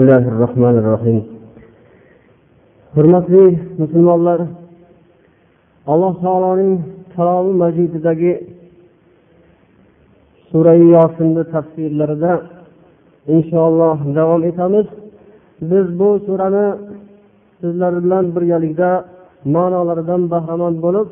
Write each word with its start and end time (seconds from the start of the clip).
bismillahi 0.00 0.30
rohmanir 0.44 0.84
rohim 0.92 1.18
hurmatli 2.94 3.44
musulmonlar 3.78 4.40
alloh 5.92 6.14
taoloning 6.24 6.72
kalomi 7.14 7.52
majididagi 7.62 8.32
surai 10.50 10.82
yosinni 10.96 11.44
tafsirlarida 11.54 12.32
inshaalloh 13.34 13.98
davom 14.18 14.42
etamiz. 14.50 14.86
Biz 15.70 15.86
bu 15.98 16.08
surani 16.26 16.66
sizlar 17.60 17.92
bilan 18.04 18.24
birgalikda 18.36 18.90
ma'nolaridan 19.54 20.22
bahramand 20.32 20.76
bo'lib 20.84 21.08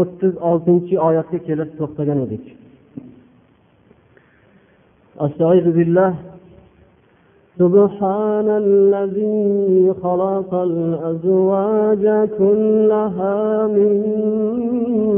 o'ttiz 0.00 0.34
oltinchi 0.50 0.94
oyatga 1.08 1.38
kelib 1.48 1.70
to'xtagan 1.78 2.18
edik. 2.26 2.44
سبحان 7.58 8.48
الذي 8.48 9.94
خلق 10.02 10.54
الأزواج 10.54 12.28
كلها 12.38 13.66
مما 13.66 15.10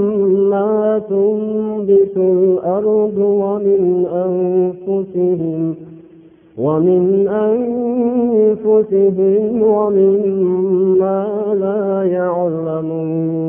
تنبت 1.08 2.16
الأرض 2.16 3.18
ومن 3.18 4.06
أنفسهم 4.26 5.74
ومن 6.58 7.28
أنفسهم 8.68 9.62
ومما 9.62 11.26
لا 11.60 12.02
يعلمون. 12.04 13.42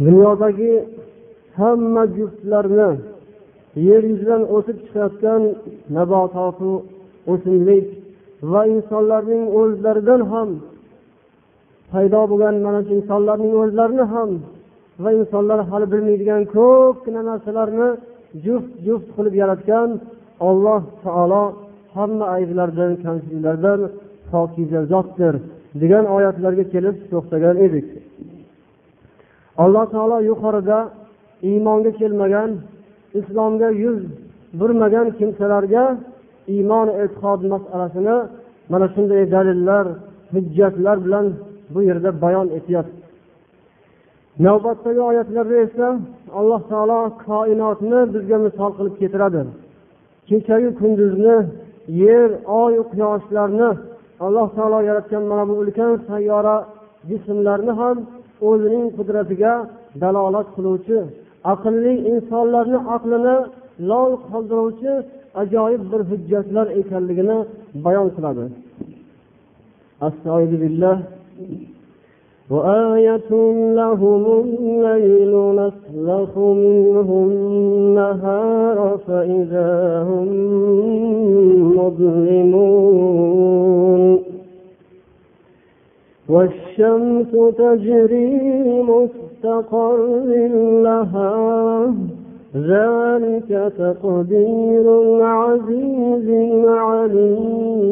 dunyodagi 0.00 0.72
hamma 1.58 2.06
juftlarni 2.06 3.17
yer 3.88 4.02
yuzidan 4.10 4.42
o'sib 4.56 4.76
chiqayotgan 4.84 5.42
nabototu 5.96 6.72
o'simlik 7.32 7.86
va 8.52 8.62
insonlarning 8.74 9.44
o'zlaridan 9.60 10.20
ham 10.32 10.48
paydo 11.92 12.20
bo'lgan 12.30 12.54
mana 12.66 12.80
shu 12.86 12.92
insonlarning 13.00 13.52
o'zlarini 13.62 14.04
ham 14.14 14.30
va 15.02 15.10
insonlar 15.20 15.58
hali 15.70 15.86
bilmaydigan 15.92 16.42
ko'pgina 16.56 17.22
narsalarni 17.30 17.88
juft 18.44 18.70
juft 18.86 19.08
qilib 19.16 19.34
yaratgan 19.42 19.88
alloh 20.48 20.82
taolo 21.04 21.44
hamma 21.96 22.26
ayblardan 22.36 22.92
kamchiliklardan 23.04 23.80
pokiza 24.30 24.80
zotdir 24.92 25.34
degan 25.82 26.04
oyatlarga 26.16 26.64
kelib 26.74 26.96
to'xtagan 27.10 27.56
edik. 27.66 27.88
Alloh 29.62 29.84
taolo 29.94 30.18
yuqorida 30.30 30.78
iymonga 31.50 31.90
kelmagan 32.00 32.50
islomga 33.20 33.68
yuz 33.84 34.00
burmagan 34.58 35.06
kimsalarga 35.18 35.84
iymon 36.54 36.88
e'tiqod 37.02 37.40
masalasini 37.52 38.16
mana 38.72 38.86
shunday 38.94 39.22
dalillar 39.34 39.86
hujjatlar 40.32 40.96
bilan 41.04 41.26
bu 41.72 41.80
yerda 41.88 42.10
bayon 42.22 42.48
etyapti. 42.58 42.98
Navbatdagi 44.46 45.00
oyatlarda 45.10 45.56
esa 45.66 45.86
alloh 46.38 46.62
taolo 46.70 47.00
koinotni 47.26 48.00
bizga 48.14 48.38
misol 48.46 48.70
qilib 48.78 48.94
keltiradi. 49.00 49.42
Kechayu 50.28 50.70
kunduzni 50.80 51.36
yer 52.04 52.30
oyu 52.62 52.82
quyoshlarni 52.90 53.70
alloh 54.26 54.48
taolo 54.56 54.78
yaratgan 54.88 55.22
mana 55.30 55.44
bu 55.48 55.54
ulkan 55.62 55.92
sayyora 56.08 56.56
jismlarni 57.08 57.72
ham 57.80 57.96
o'zining 58.48 58.86
qudratiga 58.98 59.52
dalolat 60.02 60.48
qiluvchi 60.56 60.98
aqlli 61.53 61.93
insonlarni 62.11 62.79
aqlini 62.95 63.35
lol 63.89 64.11
qoldiruvchi 64.29 64.93
ajoyib 65.41 65.83
bir 65.91 66.01
hujjatlar 66.09 66.67
ekanligini 66.81 67.37
bayon 67.85 68.07
qiladi 68.15 68.45
وآية 72.51 73.31
لهم 73.79 74.23
الليل 74.43 75.33
نسلخ 75.61 76.37
منه 76.37 77.09
النهار 77.29 78.79
فإذا 79.07 79.71
هم 80.09 80.29
مظلمون 81.77 83.23
والشمس 86.29 87.31
تجري 87.57 88.29
مستقر 89.44 89.96
لها. 90.82 91.94
ذلك 92.56 93.72
تقدير 93.78 95.02
العزيز 95.02 96.28
العليم. 96.64 97.88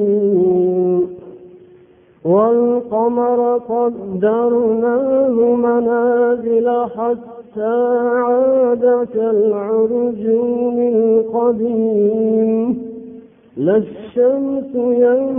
والقمر 2.24 3.60
قدرناه 3.68 5.54
منازل 5.54 6.84
حتى 6.84 7.98
عاد 8.06 9.08
كالعرجون 9.14 10.78
القديم. 10.78 12.85
لا 13.56 13.76
الشمس 13.76 14.74
ينبغي 14.74 15.30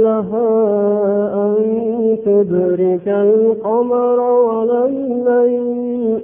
لها 0.00 0.48
أن 1.46 1.56
تدرك 2.24 3.08
القمر 3.08 4.20
ولا 4.20 4.86
الليل 4.86 6.20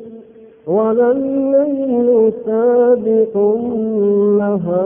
ولا 0.67 1.11
الليل 1.11 2.33
سابق 2.47 3.37
النهار. 3.37 4.83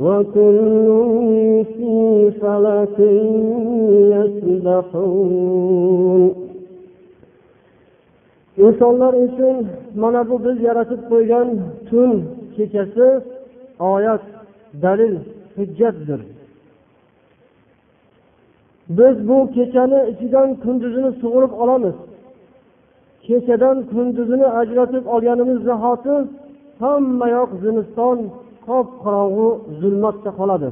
وكل 0.00 1.64
في 1.76 2.30
فلك 2.30 2.98
يسبحون. 4.12 6.34
Insonlar 8.58 9.14
uchun 9.14 9.66
mana 9.96 10.30
bu 10.30 10.44
biz 10.44 10.56
yaratib 10.68 11.00
qo'ygan 11.10 11.48
tun 11.88 12.12
kechasi 12.56 13.08
oyat 13.80 14.22
dalil 14.82 15.14
hujjatdir. 15.56 16.20
Biz 18.88 19.28
bu 19.28 19.50
kechani 19.54 20.00
ichidan 20.10 20.48
kunduzini 20.54 21.10
sug'urib 21.20 21.52
olamiz. 21.62 21.94
Kechadan 23.26 23.78
kunduzini 23.90 24.46
ajratib 24.60 25.04
olganimiz 25.14 25.58
zahoti 25.68 26.14
hammayoq 26.80 27.50
zimiston 27.62 28.18
qop 28.66 28.88
qorong'u 29.04 29.48
zulmatda 29.80 30.30
qoladi. 30.38 30.68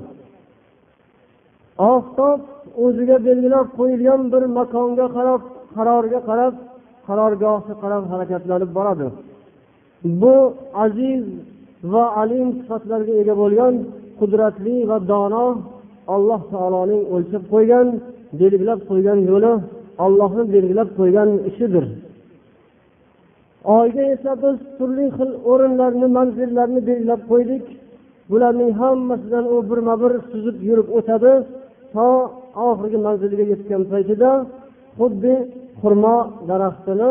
Oftob 1.92 2.41
o'ziga 2.84 3.16
belgilab 3.26 3.69
qo'yilgan 3.78 4.21
bir 4.32 4.42
makonga 4.59 5.06
qarab 5.16 5.42
qarorga 5.76 6.21
qarab 6.28 6.54
qarorgohga 7.06 7.75
qarab 7.82 8.04
harakatlanib 8.12 8.71
boradi. 8.78 9.06
Bu 10.21 10.36
aziz 10.84 11.25
va 11.93 12.05
alim 12.22 12.49
sifatlarga 12.59 13.15
ega 13.22 13.34
bo'lgan 13.43 13.75
qudratli 14.19 14.77
va 14.91 14.99
dono 15.11 15.47
alloh 16.15 16.41
taoloning 16.53 17.03
o'lchab 17.15 17.45
qo'ygan 17.53 17.87
belgilab 18.41 18.81
qo'ygan 18.91 19.19
yo'li 19.31 19.53
ollohni 20.05 20.45
belgilab 20.55 20.89
qo'ygan 20.99 21.28
ishidir. 21.50 21.84
Oyga 23.78 24.03
esa 24.15 24.33
biz 24.43 24.56
turli 24.77 25.06
xil 25.17 25.31
o'rinlarni 25.50 26.09
manzillarni 26.19 26.81
belgilab 26.89 27.22
qo'ydik. 27.31 27.65
Bularning 28.31 28.72
hammasidan 28.81 29.45
u 29.55 29.56
birma 29.71 29.95
bir 30.03 30.12
suzib 30.31 30.56
yurib 30.69 30.89
o'tadi 30.99 31.33
to 31.95 32.09
oxirgi 32.69 32.99
manziliga 33.06 33.45
yetgan 33.53 33.83
paytida 33.93 34.31
xuddi 34.99 35.34
xurmo 35.81 36.16
daraxtini 36.51 37.11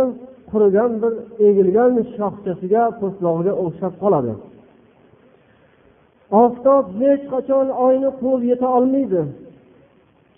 qurigan 0.52 0.92
bir 1.02 1.14
egilgan 1.48 1.92
shoxchasiga 2.16 2.84
po'stlog'iga 3.00 3.54
o'xshab 3.64 3.94
qoladi. 4.04 4.34
Oftob 6.42 6.86
hech 7.00 7.24
qachon 7.34 7.68
oyni 7.86 8.10
quvib 8.20 8.42
yeta 8.52 8.68
olmaydi. 8.78 9.22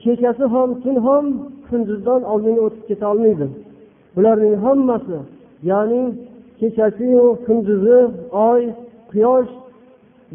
Kechasi 0.02 0.46
ham 0.54 0.70
tun 0.84 0.96
ham 1.06 1.26
kunduzdan 1.68 2.22
oldinga 2.32 2.62
o'tib 2.68 2.84
keta 2.90 3.06
olmaydi. 3.14 3.46
Bularning 4.16 4.56
hammasi 4.66 5.18
ya'ni 5.70 6.02
kechasiyu 6.60 7.26
kunduzi 7.46 8.00
oy 8.50 8.62
quyosh 9.12 9.52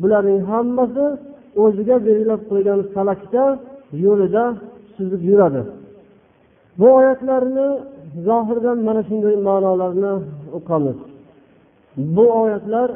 bularning 0.01 0.41
hammasi 0.51 1.07
o'ziga 1.63 1.97
belgilab 2.07 2.43
qo'ygan 2.51 2.81
falakda 2.95 3.45
yo'lida 4.05 4.45
suzib 4.95 5.23
yuradi. 5.31 5.63
Bu 6.79 6.87
oyatlarni 6.99 7.69
zohirdan 8.27 8.79
mana 8.87 9.03
shunday 9.09 9.37
ma'nolarni 9.49 10.13
o'qamiz. 10.59 10.99
Bu 12.17 12.25
oyatlar 12.43 12.89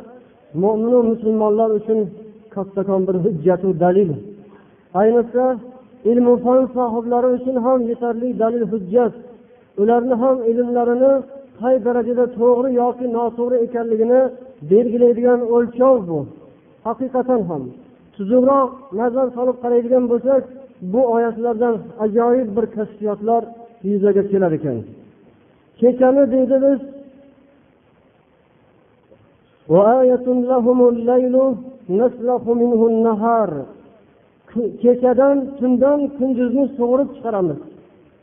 mo'minu 0.63 0.99
musulmonlar 1.11 1.71
uchun 1.79 1.99
kattakon 2.57 3.03
bir 3.09 3.17
hujjatu 3.25 3.69
dalil. 3.83 4.11
Ayniqsa 5.01 5.45
ilmu 6.11 6.35
fan 6.45 6.61
sohiblari 6.77 7.29
uchun 7.37 7.57
ham 7.65 7.79
yetarli 7.91 8.29
dalil 8.43 8.65
hujjat. 8.73 9.13
Ularni 9.83 10.15
ham 10.23 10.37
ilmlarini 10.51 11.13
qay 11.61 11.75
darajada 11.87 12.25
to'g'ri 12.39 12.71
yoki 12.83 13.07
noto'g'ri 13.17 13.57
ekanligini 13.67 14.21
belgilaydigan 14.71 15.41
o'lchov 15.55 15.97
bu. 16.09 16.19
Haqiqatan 16.87 17.41
ham. 17.51 17.63
Tuzukroq 18.15 18.71
nazar 19.01 19.27
solib 19.37 19.57
qaraydigan 19.63 20.05
bo'lsak 20.13 20.43
bu 20.93 21.03
oyatlardan 21.15 21.75
ajoyib 22.05 22.49
bir 22.57 22.67
kashfiyotlar 22.77 23.43
yuzaga 23.91 24.23
kelar 24.31 24.53
ekan. 24.59 24.79
Kechani 25.81 26.25
deydi 26.33 26.57
biz 26.65 26.81
kechadan 34.83 35.37
tundan 35.59 36.01
kunduzni 36.19 36.65
sug'urib 36.77 37.09
chiqaramiz. 37.17 37.59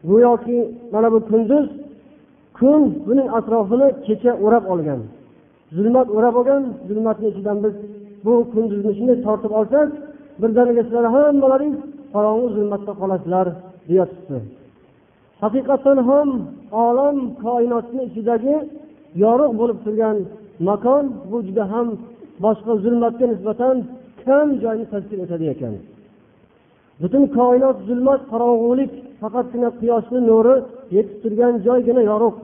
Go'yoki 0.10 0.58
mana 0.94 1.10
bu 1.13 1.19
kunduz 1.30 1.68
kun 2.58 2.81
buning 3.08 3.28
atrofini 3.38 3.88
kecha 4.06 4.31
o'rab 4.46 4.66
olgan. 4.74 5.02
Zulmat 5.75 6.08
o'rab 6.18 6.36
olgan 6.40 6.63
zulmatni 6.88 7.28
ichidan 7.31 7.58
biz 7.63 7.75
bu 8.25 8.34
kunduzni 8.54 8.92
shunday 8.98 9.18
tortib 9.25 9.52
olsak 9.60 9.90
birdaniga 10.42 10.81
sizlar 10.88 11.06
hammalaringiz 11.16 11.81
qorong'u 12.13 12.48
zulmatda 12.56 12.94
qolasizlar 13.02 13.48
deyotibdi 13.90 14.38
haqiqatdan 15.44 15.98
ham 16.10 16.30
olam 16.86 17.18
koinotni 17.44 18.02
ichidagi 18.10 18.56
yorug' 19.24 19.54
bo'lib 19.60 19.80
turgan 19.86 20.18
makon 20.68 21.06
bu 21.31 21.38
juda 21.48 21.63
ham 21.74 21.88
boshqa 22.43 22.73
zulmatga 22.83 23.25
nisbatan 23.33 23.75
kam 24.23 24.47
joyni 24.63 24.85
tashkil 24.93 25.19
etadi 25.25 25.45
ekan. 25.53 25.73
Butun 27.01 27.23
koinot 27.38 27.77
zulmat 27.88 28.21
qorong'ulik 28.31 28.91
faqatgina 29.21 29.69
quyoshni 29.79 30.19
nuri 30.29 30.55
yetib 30.95 31.17
turgan 31.23 31.53
joygina 31.65 32.01
yorug' 32.11 32.38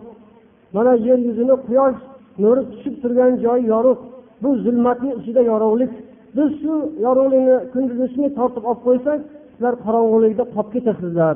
mana 0.75 0.93
yer 1.07 1.19
yuzini 1.27 1.55
quyosh 1.67 1.99
nuri 2.43 2.61
tushib 2.71 2.95
turgan 3.03 3.31
joyi 3.43 3.63
yorug' 3.73 4.01
bu 4.41 4.49
zulmatni 4.65 5.11
ichida 5.19 5.41
yorug'lik. 5.51 5.91
Biz 6.35 6.49
shu 6.61 6.73
yorug'likni 7.05 7.55
kunduzni 7.73 8.07
shunday 8.11 8.31
tortib 8.39 8.63
olib 8.69 8.81
qo'ysak 8.87 9.19
sizlar 9.53 9.73
qorong'ulikda 9.85 10.43
qolib 10.53 10.69
ketasizlar 10.75 11.35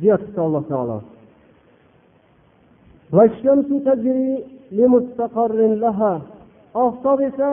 deyapti 0.00 0.38
alloh 0.46 0.64
taolo. 0.72 0.98
Oftob 6.84 7.18
esa 7.28 7.48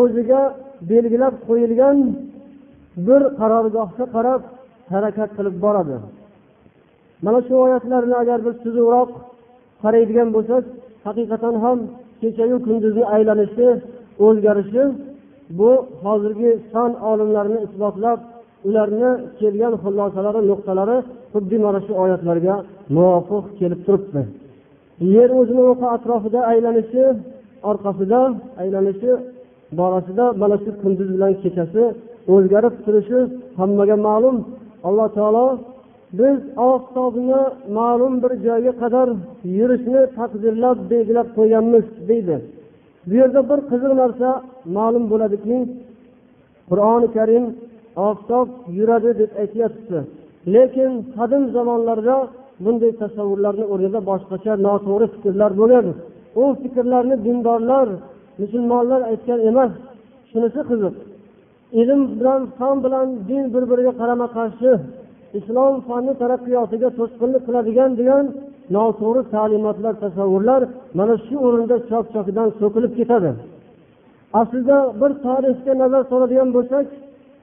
o'ziga 0.00 0.42
belgilab 0.90 1.34
qo'yilgan 1.46 1.96
bir 3.06 3.22
qarorgohga 3.40 4.04
qarab 4.16 4.42
harakat 4.92 5.30
qilib 5.36 5.56
boradi. 5.64 5.96
Mana 7.24 7.40
shu 7.46 7.54
oyatlarni 7.66 8.14
agar 8.22 8.38
biz 8.46 8.54
tuzukroq 8.64 9.10
qaraydigan 9.82 10.28
bo'lsak 10.36 10.64
haqiqatan 11.06 11.54
ham 11.64 11.78
kechayu 12.20 12.56
kunduzni 12.66 13.04
aylanishi 13.14 13.68
o'zgarishi 14.26 14.82
bu 15.58 15.70
hozirgi 16.04 16.50
fan 16.72 16.90
olimlarini 17.10 17.58
isbotlab 17.66 18.18
ularni 18.68 19.10
kelgan 19.40 19.74
xulosalari 19.82 20.40
nuqtalari 20.50 20.98
xuddi 21.32 21.56
mana 21.64 21.80
shu 21.86 21.92
oyatlarga 22.04 22.54
muvofiq 22.96 23.44
kelib 23.60 23.80
turibdi. 23.86 24.22
Yer 25.14 25.30
o'zini 25.40 25.62
o'qi 25.70 25.86
atrofida 25.96 26.40
aylanishi 26.52 27.04
orqasida 27.70 28.20
aylanishi 28.62 29.10
borasida 29.78 30.24
mana 30.42 30.56
shu 30.62 30.70
kunduz 30.82 31.08
bilan 31.14 31.32
kechasi 31.42 31.82
o'zgarib 32.34 32.74
turishi 32.84 33.18
hammaga 33.58 33.96
ma'lum. 34.08 34.36
Alloh 34.88 35.08
taolo 35.18 35.46
biz 36.18 36.38
oftobni 36.70 37.40
ma'lum 37.78 38.14
bir 38.22 38.32
joyga 38.46 38.72
qadar 38.82 39.08
yurishni 39.58 40.00
taqdirlab 40.18 40.78
belgilab 40.90 41.28
qo'yganmiz 41.36 41.84
deydi. 42.08 42.36
Bu 43.08 43.14
yerda 43.20 43.40
bir 43.50 43.58
qiziq 43.70 43.92
narsa 44.02 44.28
ma'lum 44.76 45.04
bo'ladiki 45.12 45.56
qur'oni 46.70 47.08
karim 47.16 47.44
oftob 48.08 48.48
yuradi 48.78 49.10
deb 49.20 49.30
aytyapti. 49.42 49.98
Lekin 50.54 50.90
qadim 51.16 51.42
zamonlarda 51.56 52.16
bunday 52.64 52.92
tasavvurlarni 53.02 53.64
o'rnida 53.72 54.00
boshqacha 54.10 54.52
noto'g'ri 54.66 55.06
fikrlar 55.14 55.50
bo'lgan 55.60 55.86
u 56.42 56.44
fikrlarni 56.62 57.16
dindorlar 57.26 57.88
musulmonlar 58.40 59.00
aytgan 59.10 59.40
emas 59.50 59.72
shunisi 60.30 60.60
qiziq. 60.70 60.94
Ilm 61.80 62.00
bilan 62.18 62.42
fan 62.58 62.76
bilan 62.84 63.08
din 63.28 63.44
bir 63.54 63.64
biriga 63.70 63.92
qarama 64.00 64.26
qarshi 64.36 64.70
islom 65.38 65.74
fanni 65.88 66.12
taraqqiyotiga 66.22 66.88
to'sqinlik 66.98 67.42
qiladigan 67.46 67.90
degan 68.00 68.24
noto'g'ri 68.74 69.22
ta'limotlar 69.34 69.94
tasavvurlar 70.04 70.62
mana 70.98 71.14
shu 71.26 71.34
o'rinda 71.46 71.76
chok 71.90 72.04
chokidan 72.14 72.48
so'kilib 72.60 72.92
ketadi. 72.98 73.30
Aslida 74.40 74.78
bir 75.00 75.10
tarixga 75.26 75.72
nazar 75.82 76.02
soladigan 76.10 76.48
bo'lsak 76.56 76.86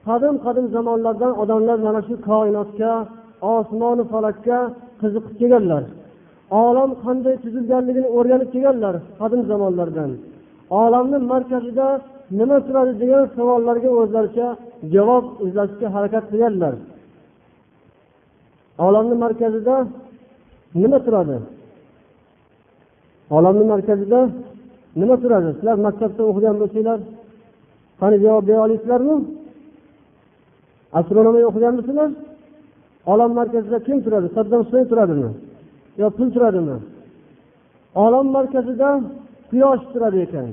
qadim 0.07 0.35
qadim 0.45 0.65
zamonlardan 0.75 1.33
odamlar 1.43 1.77
mana 1.87 2.01
shu 2.07 2.15
koinotga 2.29 2.93
osmonu 3.55 4.03
falakka 4.13 4.59
qiziqib 5.01 5.33
kelganlar. 5.39 5.83
Olam 6.59 6.91
qanday 7.03 7.35
tuzilganligini 7.43 8.09
o'rganib 8.17 8.49
kelganlar 8.53 8.95
qadim 9.19 9.41
zamonlardan. 9.49 10.11
Olamni 10.83 11.17
markazida 11.31 11.87
nima 12.39 12.57
turadi 12.67 12.93
degan 13.01 13.23
savollarga 13.35 13.89
o'zlaricha 13.99 14.47
javob 14.93 15.25
izlashga 15.45 15.87
harakat 15.95 16.23
qilganlar. 16.31 16.73
Olamni 18.85 19.15
markazida 19.23 19.75
nima 20.81 20.99
turadi? 21.05 21.37
Olamni 23.37 23.65
markazida 23.73 24.19
nima 25.01 25.15
turadi? 25.23 25.49
Sizlar 25.57 25.77
maktabda 25.87 26.21
o'qigan 26.29 26.55
bo'lsanglar 26.61 26.99
qani 28.01 28.17
javob 28.25 28.43
bera 28.49 28.59
olasizlarmi? 28.65 29.15
Astronomiya 30.99 31.45
o'qiganmisizlar 31.49 32.09
olam 33.11 33.31
markazida 33.39 33.77
kim 33.87 33.97
turadi? 34.05 34.27
Saddam 34.35 34.59
husayn 34.65 34.85
turadimi? 34.91 35.29
Yo 35.99 36.07
pul 36.17 36.27
turadimi? 36.35 36.77
Olam 38.03 38.27
markazida 38.35 38.89
quyosh 39.49 39.83
turadi 39.93 40.19
ekan. 40.25 40.47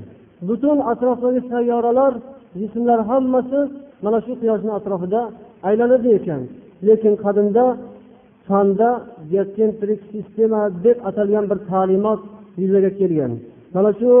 Butun 0.47 0.77
atrofdagi 0.91 1.41
sayyoralar 1.51 2.13
jismlar 2.59 2.99
hammasi 3.09 3.59
mana 4.03 4.19
shu 4.25 4.31
quyoshni 4.41 4.71
atrofida 4.79 5.21
aylanadi 5.69 6.09
ekan. 6.19 6.41
Lekin 6.87 7.13
qadimda 7.23 7.65
fanda 8.47 8.89
geotsentrik 9.31 9.99
sistema 10.13 10.61
deb 10.85 10.97
atalgan 11.09 11.45
bir 11.51 11.59
ta'limot 11.71 12.21
yuzaga 12.61 12.91
kelgan. 12.99 13.31
Mana 13.75 13.91
shu 13.99 14.11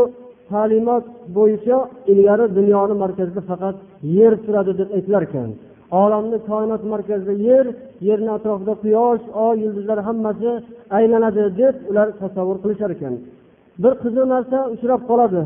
ta'limot 0.51 1.05
bo'yicha 1.37 1.77
ilgari 2.11 2.45
dunyoni 2.57 2.95
markazida 3.03 3.41
faqat 3.49 3.75
yer 4.17 4.33
turadi 4.45 4.71
deb 4.79 4.89
aytilar 4.97 5.23
ekan. 5.29 5.49
Olamni 6.01 6.37
koinot 6.49 6.83
markazida 6.93 7.33
yer 7.49 7.65
yerni 8.07 8.29
atrofida 8.37 8.73
quyosh 8.83 9.23
oy 9.45 9.55
yulduzlar 9.63 9.99
hammasi 10.07 10.49
aylanadi 10.97 11.43
deb 11.61 11.75
ular 11.89 12.07
tasavvur 12.21 12.57
qilishar 12.63 12.89
ekan. 12.95 13.13
Bir 13.83 13.93
qiziq 14.03 14.25
narsa 14.33 14.57
uchrab 14.73 15.01
qoladi. 15.09 15.41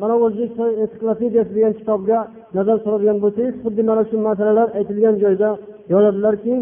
Mana 0.00 0.14
o'zbekiston 0.24 0.70
ensiklopediyasi 0.82 1.52
degan 1.56 1.72
kitobga 1.80 2.18
nazar 2.56 2.76
soladigan 2.84 3.18
bo'lsangiz 3.24 3.54
xuddi 3.64 3.82
mana 3.90 4.02
shu 4.10 4.16
masalalar 4.28 4.68
aytilgan 4.78 5.16
joyda 5.22 5.50
yozadilarki 5.92 6.54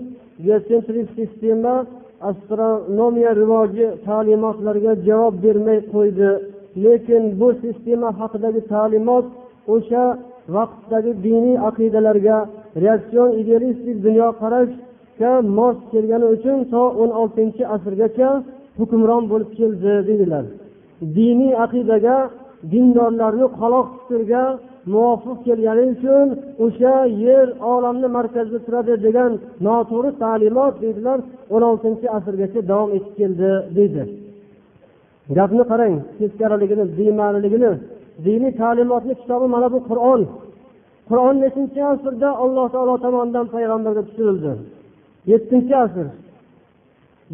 geosentrik 0.47 1.09
sistema 1.19 1.75
astronomiya 2.31 3.33
rivoji 3.43 3.87
ta'limotlariga 4.07 4.93
javob 5.09 5.35
bermay 5.45 5.79
qo'ydi. 5.95 6.31
Lekin 6.85 7.23
bu 7.41 7.49
sistema 7.63 8.09
haqidagi 8.21 8.61
ta'limot 8.73 9.27
o'sha 9.75 10.05
vaqtdagi 10.57 11.13
diniy 11.27 11.57
aqidalarga 11.69 12.37
reaksion 12.83 13.29
idealistik 13.43 13.97
dunyoqarashga 14.07 15.33
mos 15.59 15.77
kelgani 15.93 16.27
uchun 16.35 16.59
to 16.73 16.83
o'n 17.03 17.11
oltinchi 17.21 17.63
asrgacha 17.75 18.31
hukmron 18.79 19.25
bo'lib 19.33 19.51
keldi 19.59 19.93
deydilar 20.09 20.45
diniy 21.17 21.53
aqidaga 21.65 22.17
dindorlarni 22.73 23.47
qaloq 23.61 23.87
fikrga 23.99 24.45
muvofiq 24.93 25.39
kelgani 25.47 25.85
uchun 25.95 26.27
o'sha 26.65 26.95
yer 27.25 27.47
olamni 27.73 28.09
markazida 28.17 28.61
turadi 28.67 28.95
degan 29.07 29.31
noto'g'ri 29.67 30.11
ta'limot 30.23 30.75
deydilar 30.85 31.19
o'n 31.55 31.63
oltinchi 31.71 32.07
asrgacha 32.19 32.61
davom 32.71 32.91
etib 32.97 33.13
keldi 33.21 33.51
deydi 33.77 34.03
gapni 35.37 35.65
qarang 35.71 35.95
teskariligini 36.19 36.85
bema'niligini 36.99 37.73
diniy 38.27 38.53
ta'limotni 38.63 39.15
kitobi 39.21 39.47
mana 39.55 39.69
bu 39.75 39.79
qur'on 39.91 40.21
qur'on 41.09 41.37
nechinchi 41.45 41.81
asrda 41.93 42.31
alloh 42.45 42.67
taolo 42.75 42.95
tomonidan 43.05 43.47
payg'ambarga 43.55 44.03
tushirildi. 44.09 44.53
Yettinchi 45.33 45.75
asr. 45.85 46.07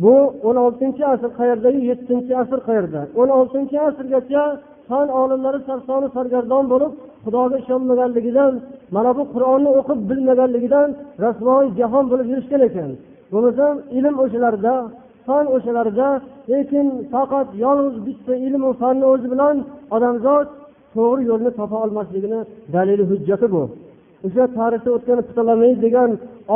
Bu 0.03 0.15
o'n 0.49 0.57
oltinchi 0.65 1.03
asr 1.13 1.31
qayerdayu 1.39 1.81
yettinchi 1.91 2.33
asr 2.43 2.59
qayerda? 2.69 3.01
O'n 3.21 3.29
oltinchi 3.39 3.77
asrgacha 3.89 4.43
fan 4.89 5.07
olimlari 5.21 5.61
sarsoni 5.69 6.09
sargardon 6.17 6.65
bo'lib 6.73 6.93
xudoga 7.25 7.57
ishonmaganligidan 7.63 8.53
mana 8.97 9.11
bu 9.19 9.23
qur'onni 9.35 9.71
o'qib 9.79 9.99
bilmaganligidan 10.11 10.89
rasvoy 11.25 11.65
jahon 11.79 12.05
bo'lib 12.11 12.27
yurishgan 12.33 12.63
ekan. 12.69 12.91
Bo'lmasa 13.33 13.67
ilm 13.99 14.15
o'shalarda 14.25 14.75
fan 15.27 15.45
o'shalarda 15.57 16.09
lekin 16.53 16.87
faqat 17.13 17.49
yolg'iz 17.65 17.97
bitta 18.07 18.35
ilmu 18.47 18.71
fanni 18.81 19.05
o'zi 19.13 19.27
bilan 19.33 19.57
odamzod 19.97 20.47
to'g'ri 20.95 21.23
yo'lni 21.31 21.51
topa 21.59 21.77
olmasligini 21.85 22.41
dalili 22.75 23.05
hujjati 23.11 23.47
bu. 23.55 23.63
O'sha 24.27 24.45
tarixda 24.59 24.91
o'tgan 24.97 25.21
ptolomey 25.29 25.73
degan 25.85 26.11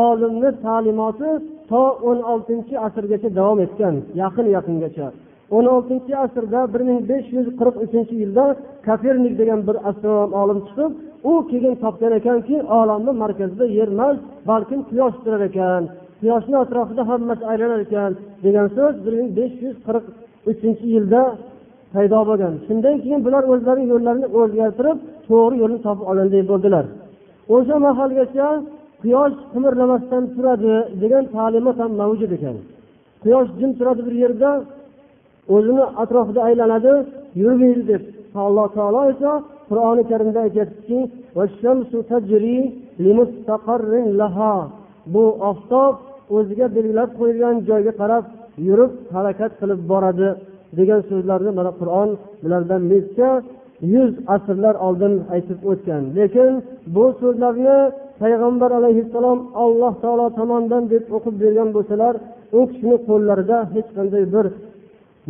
olimni 0.07 0.51
ta'limoti 0.65 1.31
to 1.71 1.83
o'n 2.09 2.19
oltinchi 2.33 2.75
asrgacha 2.87 3.29
davom 3.39 3.59
etgan 3.67 3.95
yaqin 4.23 4.47
yaqingacha. 4.57 5.07
O'n 5.57 5.65
oltinchi 5.75 6.13
asrda 6.25 6.61
bir 6.73 6.83
ming 6.89 7.01
besh 7.11 7.29
yuz 7.37 7.47
qirq 7.59 7.75
uchinchi 7.85 8.15
yilda 8.23 8.45
kopernik 8.87 9.35
degan 9.41 9.61
bir 9.69 9.77
astronom 9.89 10.33
olim 10.43 10.59
chiqib 10.67 10.93
u 11.31 11.33
keyin 11.51 11.75
topgan 11.83 12.13
ekanki 12.21 12.57
olamni 12.79 13.13
markazida 13.23 13.67
yer 13.79 13.89
emas 13.97 14.17
balkim 14.51 14.81
quyosh 14.91 15.17
turar 15.25 15.43
ekan 15.51 15.83
quyoshni 16.21 16.57
atrofida 16.65 17.03
hammasi 17.11 17.45
aylanar 17.53 17.81
ekan 17.87 18.11
degan 18.45 18.67
so'z 18.77 18.95
bir 19.05 19.13
ming 19.19 19.31
besh 19.39 19.57
yuz 19.65 19.77
qirq 19.87 20.05
uchinchi 20.51 20.87
yilda 20.95 21.23
paydo 21.95 22.21
bo'lgan. 22.29 22.55
Shundan 22.67 22.95
keyin 23.03 23.21
bular 23.27 23.43
o'zlari 23.53 23.83
yo'llarini 23.93 24.29
o'zgartirib 24.41 24.99
to'g'ri 25.29 25.57
yo'lni 25.63 25.79
topib 25.87 26.05
olganday 26.11 26.43
bo'ldilar. 26.51 26.85
O'sha 27.55 27.77
mahalgacha 27.87 28.49
quyosh 29.03 29.37
qimirlamasdan 29.53 30.25
turadi 30.35 30.75
degan 31.03 31.25
ta'limot 31.35 31.77
ham 31.83 31.93
mavjud 32.01 32.31
ekan. 32.37 32.57
Quyosh 33.23 33.51
jim 33.61 33.71
turadi 33.79 34.03
bir 34.07 34.15
yerda 34.23 34.51
o'zini 35.55 35.85
atrofida 36.03 36.41
aylanadi 36.49 36.93
yurmaydi 37.43 37.83
deb 37.91 38.03
alloh 38.45 38.67
taolo 38.77 39.01
esa 39.13 39.31
qur'oni 39.69 40.03
karimda 40.11 40.41
aytyaptiki 40.47 40.99
bu 45.15 45.25
oftob 45.51 45.93
o'ziga 46.37 46.67
belgilab 46.77 47.11
qo'yilgan 47.19 47.57
joyga 47.69 47.93
qarab 48.01 48.25
yurib 48.67 48.93
harakat 49.15 49.53
qilib 49.61 49.81
boradi. 49.93 50.29
Degan 50.79 51.01
so'zlarni 51.11 51.51
mana 51.59 51.73
qur'on 51.81 52.11
bulardan 52.43 52.83
necha 52.93 53.31
yuz 53.95 54.13
asrlar 54.35 54.75
oldin 54.87 55.15
aytib 55.35 55.61
o'tgan. 55.71 56.03
Lekin 56.19 56.53
bu 56.95 57.05
so'zlarni 57.21 57.79
payg'ambar 58.23 58.71
alayhissalom 58.79 59.39
alloh 59.65 59.93
taolo 60.03 60.27
tomonidan 60.39 60.85
deb 60.93 61.05
o'qib 61.17 61.35
bergan 61.43 61.69
bo'lsalar 61.77 62.15
u 62.59 62.61
kishini 62.71 62.97
qo'llarida 63.09 63.59
hech 63.75 63.89
qanday 63.97 64.25
bir 64.35 64.47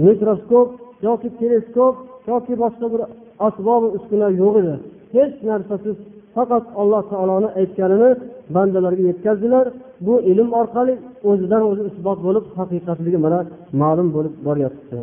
mikroskop 0.07 0.69
yoki 1.07 1.29
teleskop 1.41 1.95
yoki 2.31 2.55
boshqa 2.63 2.87
bir 2.93 3.03
asbob 3.47 3.83
uskuna 3.97 4.29
yo'q 4.43 4.55
edi. 4.63 4.75
Hech 5.17 5.35
narsasiz 5.51 5.97
faqat 6.38 6.66
alloh 6.82 7.02
taoloni 7.12 7.50
aytganini 7.60 8.10
bandalarga 8.56 9.04
yetkazdilar 9.10 9.66
bu 10.06 10.14
ilm 10.32 10.50
orqali 10.62 10.94
o'zidan 11.30 11.64
o'zi 11.70 11.84
isbot 11.92 12.20
bo'lib 12.28 12.46
haqiqatligi 12.58 13.20
mana 13.26 13.40
ma'lum 13.82 14.08
bo'lib 14.16 14.34
boryapti 14.48 14.98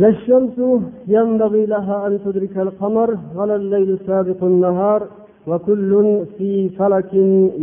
لا 0.00 0.08
الشمس 0.14 0.56
ينبغي 1.16 1.62
لها 1.74 1.96
أن 2.06 2.12
تدرك 2.24 2.54
القمر 2.66 3.08
ولا 3.36 3.56
الليل 3.60 3.90
سابق 4.08 4.40
النهار 4.52 5.00
وكل 5.48 5.92
في 6.36 6.50
فلك 6.78 7.12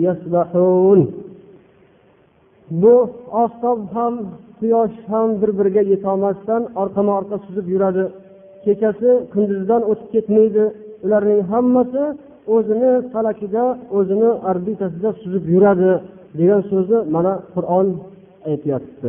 يسبحون 0.06 1.01
bu 2.82 2.96
oftob 3.44 3.80
ham 3.94 4.13
quyosh 4.60 4.98
ham 5.12 5.30
bir 5.42 5.51
biriga 5.58 5.84
yetolmasdan 5.94 6.62
orqama 6.82 7.12
orqa 7.20 7.38
suzib 7.46 7.66
yuradi 7.74 8.04
kechasi 8.66 9.10
kunduzdan 9.34 9.82
o'tib 9.92 10.10
ketmaydi 10.13 10.63
Ularning 11.04 11.40
hammasi 11.52 12.02
o'zini 12.54 12.92
falakida 13.12 13.64
o'zini 13.99 14.30
orbitasida 14.50 15.11
suzib 15.23 15.44
yuradi 15.54 15.90
degan 16.38 16.61
so'zni 16.71 16.99
mana 17.14 17.32
qur'on 17.54 17.87
aytyapti. 18.50 19.09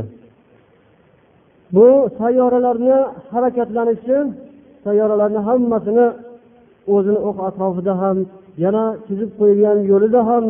Bu 1.76 1.88
sayyoralarni 2.20 2.98
harakatlanishi 3.34 4.18
sayyoralarni 4.86 5.40
hammasini 5.48 6.06
o'zini 6.96 7.20
o'q 7.28 7.38
atrofida 7.48 7.94
ham 8.02 8.18
yana 8.64 8.86
chizib 9.08 9.30
qo'yilgan 9.40 9.78
yo'lida 9.92 10.22
ham 10.30 10.44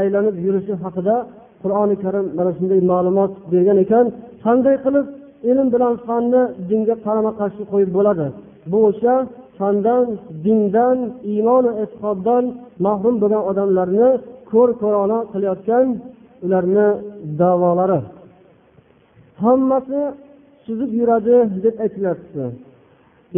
aylanib 0.00 0.36
yurishi 0.46 0.74
haqida 0.84 1.16
qur'oni 1.62 1.96
karim 2.04 2.26
mana 2.38 2.50
shunday 2.58 2.80
ma'lumot 2.92 3.32
bergan 3.52 3.78
ekan. 3.84 4.06
Qanday 4.44 4.76
qilib 4.84 5.06
ilm 5.50 5.68
bilan 5.74 5.94
fanni 6.06 6.42
dinga 6.70 6.94
qarama 7.06 7.32
qarshi 7.40 7.62
qo'yib 7.72 7.90
bo'ladi? 7.96 8.26
Bu 8.70 8.78
o'sha 8.88 9.14
fandan 9.58 10.06
dindan 10.44 10.98
iymonu 11.32 11.70
e'tiqoddan 11.82 12.44
mahrum 12.86 13.14
bo'lgan 13.22 13.42
odamlarni 13.50 14.08
ko'r 14.50 14.70
ko'rona 14.82 15.18
qilayotgan 15.32 15.86
ularni 16.44 16.88
davolari. 17.40 18.00
Hammasi 19.42 20.00
suzib 20.64 20.90
yuradi 21.00 21.36
deb 21.64 21.76
aytilyapti. 21.84 22.42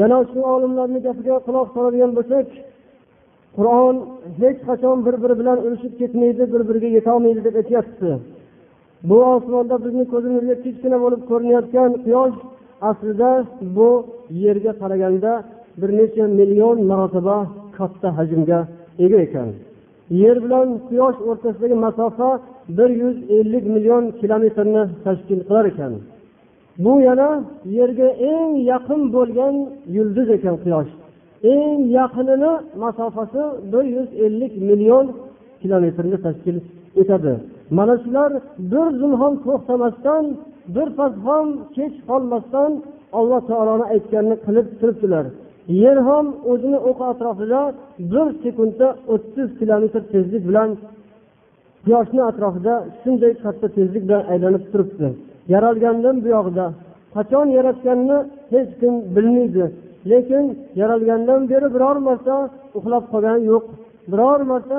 Yana 0.00 0.18
shu 0.30 0.38
olimlarni 0.54 0.98
gapiga 1.06 1.37
quloq 1.46 1.66
soladigan 1.75 2.12
bo'lsak 2.18 2.46
qur'on 3.56 3.96
hech 4.40 4.58
qachon 4.68 4.96
bir 5.06 5.14
biri 5.22 5.34
bilan 5.40 5.58
urushib 5.66 5.92
ketmaydi 6.00 6.42
bir 6.52 6.62
biriga 6.68 6.88
yetolmaydi 6.98 7.40
deb 7.46 7.54
aytyapti 7.60 8.10
bu 9.08 9.18
osmonda 9.34 9.76
bizni 9.84 10.04
ko'zimizga 10.12 10.56
kichkina 10.64 10.98
bo'lib 11.04 11.22
ko'rinayotgan 11.30 11.90
quyosh 12.04 12.37
aslida 12.90 13.30
bu 13.76 13.90
yerga 14.44 14.72
qaraganda 14.80 15.32
bir 15.80 15.90
necha 15.99 16.25
million 16.40 16.78
marotaba 16.90 17.37
katta 17.76 18.08
hajmga 18.18 18.61
ega 19.04 19.18
ekan. 19.26 19.49
Yer 20.23 20.37
bilan 20.44 20.68
quyosh 20.88 21.18
o'rtasidagi 21.28 21.76
masofa 21.87 22.28
bir 22.78 22.90
yuz 23.02 23.16
ellik 23.37 23.64
million 23.75 24.04
kilometrni 24.20 24.82
tashkil 25.04 25.40
qilar 25.49 25.64
ekan. 25.73 25.92
Bu 26.85 26.92
yana 27.08 27.30
yerga 27.78 28.08
eng 28.32 28.52
yaqin 28.73 29.00
bo'lgan 29.16 29.54
yulduz 29.97 30.28
ekan 30.37 30.56
quyosh. 30.64 30.90
Eng 31.52 31.80
yaqinini 31.99 32.52
masofasi 32.85 33.42
bir 33.73 33.85
yuz 33.97 34.08
ellik 34.25 34.52
million 34.68 35.06
kilometrni 35.62 36.16
tashkil 36.26 36.56
etadi. 37.00 37.35
Mana 37.78 37.94
shular 38.02 38.30
bir 38.73 38.87
zum 39.00 39.12
ham 39.20 39.35
to'xtamasdan 39.44 40.25
bir 40.75 40.88
pas 40.99 41.14
ham 41.26 41.47
kech 41.76 41.94
qolmasdan 42.08 42.70
alloh 43.18 43.40
taoloni 43.50 43.85
aytganini 43.94 44.37
qilib 44.47 44.66
turibdilar. 44.80 45.25
Yer 45.68 45.96
ham 46.08 46.26
o'zini 46.50 46.78
o'qi 46.88 47.04
atrofida 47.12 47.60
bir 48.12 48.26
sekundda 48.42 48.88
o'ttiz 49.14 49.48
kilometr 49.58 50.02
tezlik 50.12 50.42
bilan 50.48 50.70
quyoshni 51.84 52.22
atrofida 52.30 52.75
shunday 53.00 53.32
katta 53.44 53.66
tezlik 53.76 54.02
bilan 54.08 54.22
aylanib 54.32 54.64
turibdi. 54.72 55.08
Yaralgandan 55.54 56.16
buyog'ida 56.25 56.66
qachon 57.14 57.46
yaratganini 57.58 58.18
hech 58.52 58.70
kim 58.80 58.94
bilmaydi 59.16 59.64
lekin 60.10 60.44
yaralgandan 60.80 61.40
beri 61.50 61.68
biror 61.75 61.96
marta 62.08 62.37
uxlab 62.78 63.04
qolgani 63.12 63.42
yo'q. 63.52 63.64
Biror 64.12 64.40
marta 64.50 64.78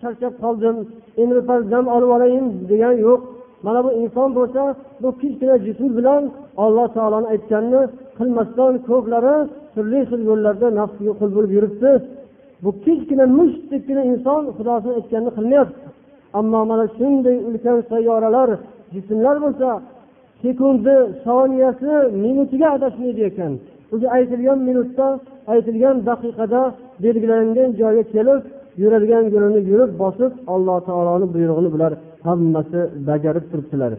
charchab 0.00 0.34
qoldim 0.42 0.76
endi 1.20 1.32
birpas 1.38 1.62
dam 1.72 1.84
olib 1.96 2.10
olayin 2.16 2.46
degan 2.70 2.94
yo'q. 3.06 3.20
Mana 3.66 3.80
bu 3.86 3.90
inson 4.02 4.28
bo'lsa 4.38 4.62
bu 5.02 5.08
kichkina 5.20 5.56
jism 5.66 5.88
bilan 5.98 6.22
alloh 6.64 6.86
taoloni 6.96 7.26
aytganini 7.34 7.82
qilmasdan 8.18 8.72
ko'plari 8.88 9.36
turli 9.74 10.00
xil 10.10 10.20
yo'llarda 10.30 10.68
nafsiga 10.80 11.12
qul 11.20 11.30
bo'lib 11.36 11.52
yuribdi. 11.56 11.90
Bu 12.64 12.70
kichkina 12.84 13.24
mushtdekkina 13.38 14.02
inson 14.12 14.42
xudosini 14.56 14.92
aytganini 14.98 15.32
qilmayapti. 15.36 15.86
Ammo 16.38 16.60
mana 16.70 16.86
shunday 16.96 17.36
ulkan 17.48 17.78
sayyoralar 17.90 18.50
jismlar 18.94 19.36
bo'lsa 19.44 19.68
sekundi 20.42 20.96
soniyasi 21.24 21.92
minutiga 22.24 22.68
adashmaydi 22.76 23.22
ekan. 23.30 23.52
O'sha 23.94 24.08
aytilgan 24.16 24.58
minutda 24.68 25.06
aytilgan 25.52 25.96
daqiqada 26.08 26.62
belgilangan 27.04 27.70
joyga 27.80 28.04
kelib 28.14 28.40
yuradigan 28.82 29.24
yo'lini 29.34 29.60
yurib 29.70 29.90
bosib 30.02 30.32
alloh 30.54 30.78
taoloni 30.88 31.26
buyrug'ini 31.34 31.70
bular 31.74 31.92
hammasi 32.28 32.80
bajarib 33.08 33.44
turibdilar. 33.50 33.92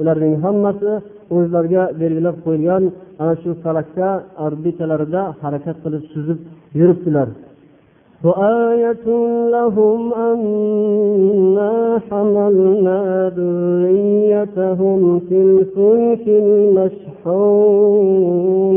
ularning 0.00 0.34
hammasi 0.44 0.92
o'zlariga 1.36 1.82
belgilab 2.00 2.36
qo'yilgan 2.44 2.84
ana 3.22 3.34
shu 3.42 3.50
falakda 3.64 4.08
orbitalarida 4.46 5.22
harakat 5.42 5.76
qilib 5.84 6.02
suzib 6.12 6.38
yuribdilar 6.78 7.28
وآية 8.28 9.06
لهم 9.56 10.00
أنا 10.14 11.74
حملنا 12.08 13.00
ذريتهم 13.36 15.00
في 15.28 15.36
الفلك 15.48 16.26
المشحون 17.38 18.76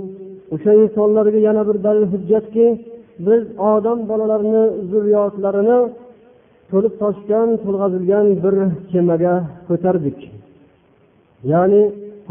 O'sha 0.53 0.71
insonlarga 0.83 1.39
yana 1.47 1.61
bir 1.69 1.77
dalil 1.85 2.05
hujjatki 2.13 2.65
biz 3.27 3.41
odam 3.71 3.99
bolalarini 4.09 4.63
zurriyotlarini 4.91 5.79
to'lib 6.71 6.93
toshgan 7.01 7.47
to'lg'azilgan 7.63 8.25
bir 8.43 8.55
kemaga 8.91 9.33
ko'tardik. 9.67 10.17
Ya'ni 11.51 11.81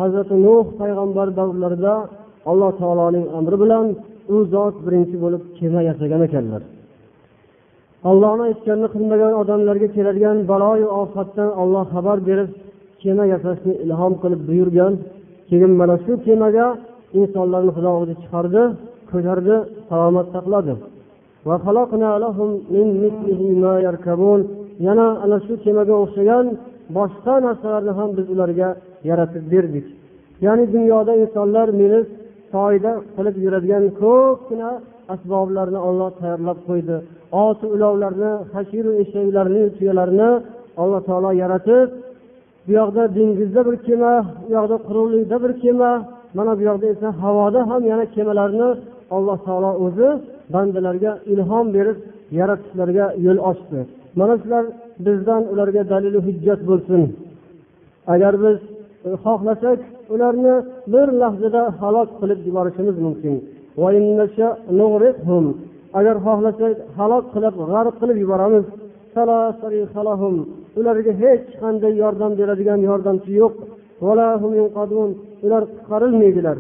hazrati 0.01 0.35
nuh 0.47 0.65
payg'ambar 0.81 1.27
davrlarida 1.39 1.95
alloh 2.51 2.71
taoloning 2.81 3.27
amri 3.39 3.57
bilan 3.63 3.87
u 4.35 4.37
zot 4.53 4.75
birinchi 4.87 5.17
bo'lib 5.25 5.43
kema 5.59 5.81
yasagan 5.89 6.21
ekanlar. 6.29 6.63
Ollohni 8.11 8.43
aytganini 8.51 8.89
qilmagan 8.95 9.33
odamlarga 9.43 9.89
keladigan 9.97 10.37
baloyu 10.51 10.87
ofatdan 11.03 11.51
olloh 11.63 11.85
xabar 11.95 12.19
berib 12.29 12.51
kema 13.03 13.25
yasashni 13.33 13.73
ilhom 13.85 14.13
qilib 14.23 14.41
buyurgan 14.49 14.93
keyin 15.49 15.73
mana 15.81 15.97
shu 16.05 16.13
kemaga 16.27 16.67
insonlarni 17.19 17.73
xudo 17.77 17.91
o'zi 18.01 18.15
chiqardi 18.23 18.63
ko'tardi 19.11 19.57
salomat 19.89 20.27
saqladi. 20.35 20.75
Yana 24.87 25.07
ana 25.25 25.39
shu 25.47 25.55
kemaga 25.65 25.95
o'xshagan 26.03 26.47
boshqa 26.97 27.35
narsalarni 27.47 27.93
ham 27.99 28.11
biz 28.19 28.27
ularga 28.35 28.69
yaratib 29.11 29.45
berdik. 29.53 29.87
Ya'ni 30.45 30.65
dunyoda 30.75 31.13
insonlar 31.23 31.69
minib 31.81 32.07
foyda 32.53 32.93
qilib 33.17 33.37
yuradigan 33.45 33.85
ko'pgina 34.03 34.71
asboblarni 35.15 35.81
olloh 35.89 36.11
tayyorlab 36.21 36.59
qo'ydi. 36.69 36.97
Oti 37.47 37.67
ulovlarni 37.75 38.33
hashiru 38.55 38.91
eshaklarni 39.03 39.63
tuyalarni 39.77 40.31
alloh 40.83 41.01
taolo 41.09 41.31
yaratib 41.43 41.89
bu 42.67 42.71
yoqda 42.81 43.03
dengizda 43.17 43.61
bir 43.69 43.77
kema 43.87 44.15
u 44.47 44.49
yoqda 44.57 44.77
quruqlikda 44.87 45.37
bir 45.45 45.53
kema 45.63 45.91
mana 46.37 46.53
bu 46.59 46.63
yoqda 46.69 46.87
esa 46.95 47.09
havoda 47.23 47.61
ham 47.71 47.83
yana 47.93 48.05
kemalarni 48.15 48.69
alloh 49.17 49.39
taolo 49.47 49.71
o'zi 49.85 50.09
bandalarga 50.55 51.13
ilhom 51.33 51.67
berib 51.77 51.99
yaratishlariga 52.39 53.07
yo'l 53.27 53.39
ochdi. 53.51 53.79
Mana 54.21 54.35
shular 54.43 54.65
bizdan 55.07 55.43
ularga 55.53 55.83
dalilu 55.93 56.21
hujjat 56.27 56.61
bo'lsin. 56.71 57.03
Agar 58.15 58.35
biz 58.45 58.59
e, 59.09 59.11
xohlasak 59.25 59.79
ularni 60.15 60.55
bir 60.93 61.07
lahzada 61.23 61.63
halok 61.81 62.09
qilib 62.21 62.41
yuborishimiz 62.49 62.97
mumkin. 63.07 63.35
Agar 65.99 66.17
xohlasak 66.27 66.75
halok 66.99 67.25
qilib 67.35 67.55
g'arq 67.71 67.95
qilib 68.01 68.19
yuboramiz. 68.25 68.65
Ularga 70.79 71.13
hech 71.23 71.47
qanday 71.63 71.93
yordam 72.03 72.33
beradigan 72.41 72.81
yordamchi 72.89 73.31
yo'q. 73.43 73.55
Ular 75.45 75.63
qutqarilmaydilar 75.73 76.57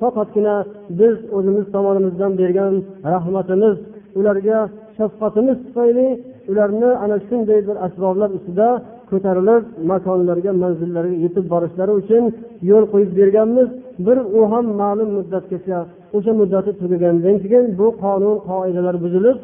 faqatgina 0.00 0.56
biz 1.00 1.16
o'zimiz 1.36 1.66
tomonimizdan 1.74 2.32
bergan 2.40 2.74
rahmatimiz 3.12 3.76
ularga 4.18 4.58
shafqatimiz 4.96 5.56
tufayli 5.66 6.06
ularni 6.50 6.90
ana 7.04 7.16
shunday 7.26 7.60
bir 7.68 7.76
asboblar 7.86 8.30
ustida 8.38 8.68
ko'tarilib 9.10 9.62
makonlarga 9.90 10.52
manzillariga 10.62 11.18
yetib 11.24 11.44
borishlari 11.52 11.92
uchun 12.00 12.22
yo'l 12.70 12.84
qo'yib 12.92 13.10
berganmiz. 13.20 13.68
Bir 14.06 14.18
u 14.38 14.40
ham 14.52 14.66
ma'lum 14.80 15.08
muddatgacha 15.18 15.78
o'sha 16.16 16.32
muddati 16.40 16.70
tugagandan 16.80 17.36
keyin 17.42 17.64
bu 17.80 17.86
qonun 18.02 18.36
qoidalar 18.48 18.96
buzilib 19.04 19.36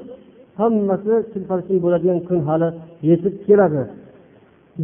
hammasi 0.60 1.14
chilparchin 1.32 1.76
bo'ladigan 1.84 2.18
kun 2.28 2.38
hali 2.48 2.68
yetib 3.10 3.34
keladi. 3.46 3.82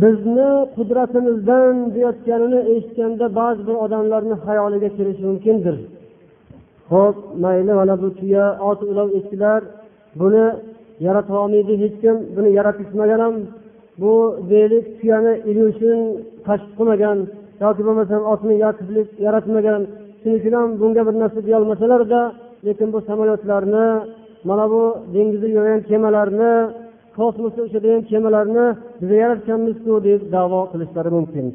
Bizni 0.03 0.51
qudratimizdan 0.77 1.75
deyotganini 1.95 2.61
eshitganda 2.73 3.27
ba'zi 3.41 3.63
bir 3.69 3.77
odamlarni 3.85 4.37
xayoliga 4.47 4.89
kelishi 4.97 5.23
mumkindir. 5.31 5.77
Ho'p 6.93 7.17
mayli 7.43 7.73
mana 7.81 7.95
bu 8.03 8.09
tuya 8.19 8.47
ot 8.71 8.81
ulov 8.91 9.09
echkilar 9.19 9.61
buni 10.21 10.45
yaratolmaydi 11.07 11.75
hech 11.83 11.97
kim 12.03 12.17
buni 12.37 12.51
yaratishmagan 12.59 13.21
ham 13.25 13.35
bu 14.03 14.13
deylik 14.51 14.87
tuyani 14.99 15.33
ilyushin 15.51 16.01
kashf 16.47 16.71
qilmagan 16.79 17.19
yoki 17.65 17.83
bo'lmasam 17.87 18.23
otni 18.33 18.55
yaratmagan 19.27 19.83
shuning 20.21 20.37
uchun 20.41 20.55
ham 20.59 20.69
bunga 20.81 21.03
bir 21.09 21.15
narsa 21.23 21.41
deyolmasalarda 21.49 22.21
lekin 22.67 22.89
bu 22.95 22.99
samolyotlarni 23.09 23.87
mana 24.49 24.65
bu 24.73 24.83
dengizda 25.15 25.49
yurgan 25.57 25.81
kemalarni 25.89 26.53
kosmosda 27.19 27.61
uchadigan 27.69 28.03
kemalarni 28.11 28.67
biz 29.01 29.11
yaratganmizku 29.23 29.93
deb 30.09 30.21
davo 30.35 30.61
qilishlari 30.73 31.11
mumkin. 31.17 31.47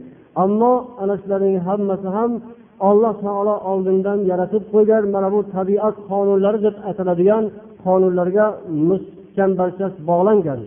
Ammo 0.44 0.74
ana 1.02 1.16
shularning 1.22 1.58
hammasi 1.68 2.10
ham 2.18 2.32
alloh 2.90 3.14
taolo 3.26 3.56
oldindan 3.72 4.20
yaratib 4.32 4.64
qo'ygan 4.74 5.04
mana 5.16 5.30
bu 5.34 5.40
tabiat 5.56 5.96
qonunlari 6.10 6.60
deb 6.66 6.76
ataladigan 6.90 7.44
qonunlarga 7.86 8.46
chambarchas 9.36 9.94
bog'langan. 10.10 10.60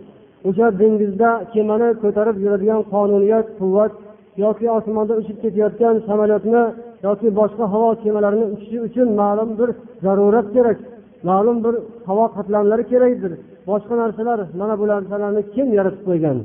O'sha 0.47 0.67
dengizda 0.81 1.29
kemani 1.53 1.89
ko'tarib 2.03 2.35
yuradigan 2.43 2.81
qonuniyat 2.93 3.47
quvvat 3.59 3.93
yoki 4.43 4.65
osmonda 4.77 5.13
uchib 5.21 5.37
ketayotgan 5.43 5.95
samolyotni 6.07 6.63
yoki 7.07 7.27
boshqa 7.39 7.65
havo 7.73 7.89
kemalarini 8.03 8.45
uchishi 8.53 8.77
uchun 8.87 9.07
ma'lum 9.21 9.49
bir 9.59 9.69
zarurat 10.05 10.47
kerak 10.55 10.77
ma'lum 11.29 11.57
bir 11.65 11.75
havo 12.07 12.25
qatlamlari 12.35 12.83
kerakdir. 12.91 13.33
Boshqa 13.69 13.93
narsalar 14.01 14.39
mana 14.59 14.73
bu 14.79 14.85
narsalarni 14.93 15.41
kim 15.55 15.67
yaratib 15.77 16.03
qo'ygan? 16.09 16.37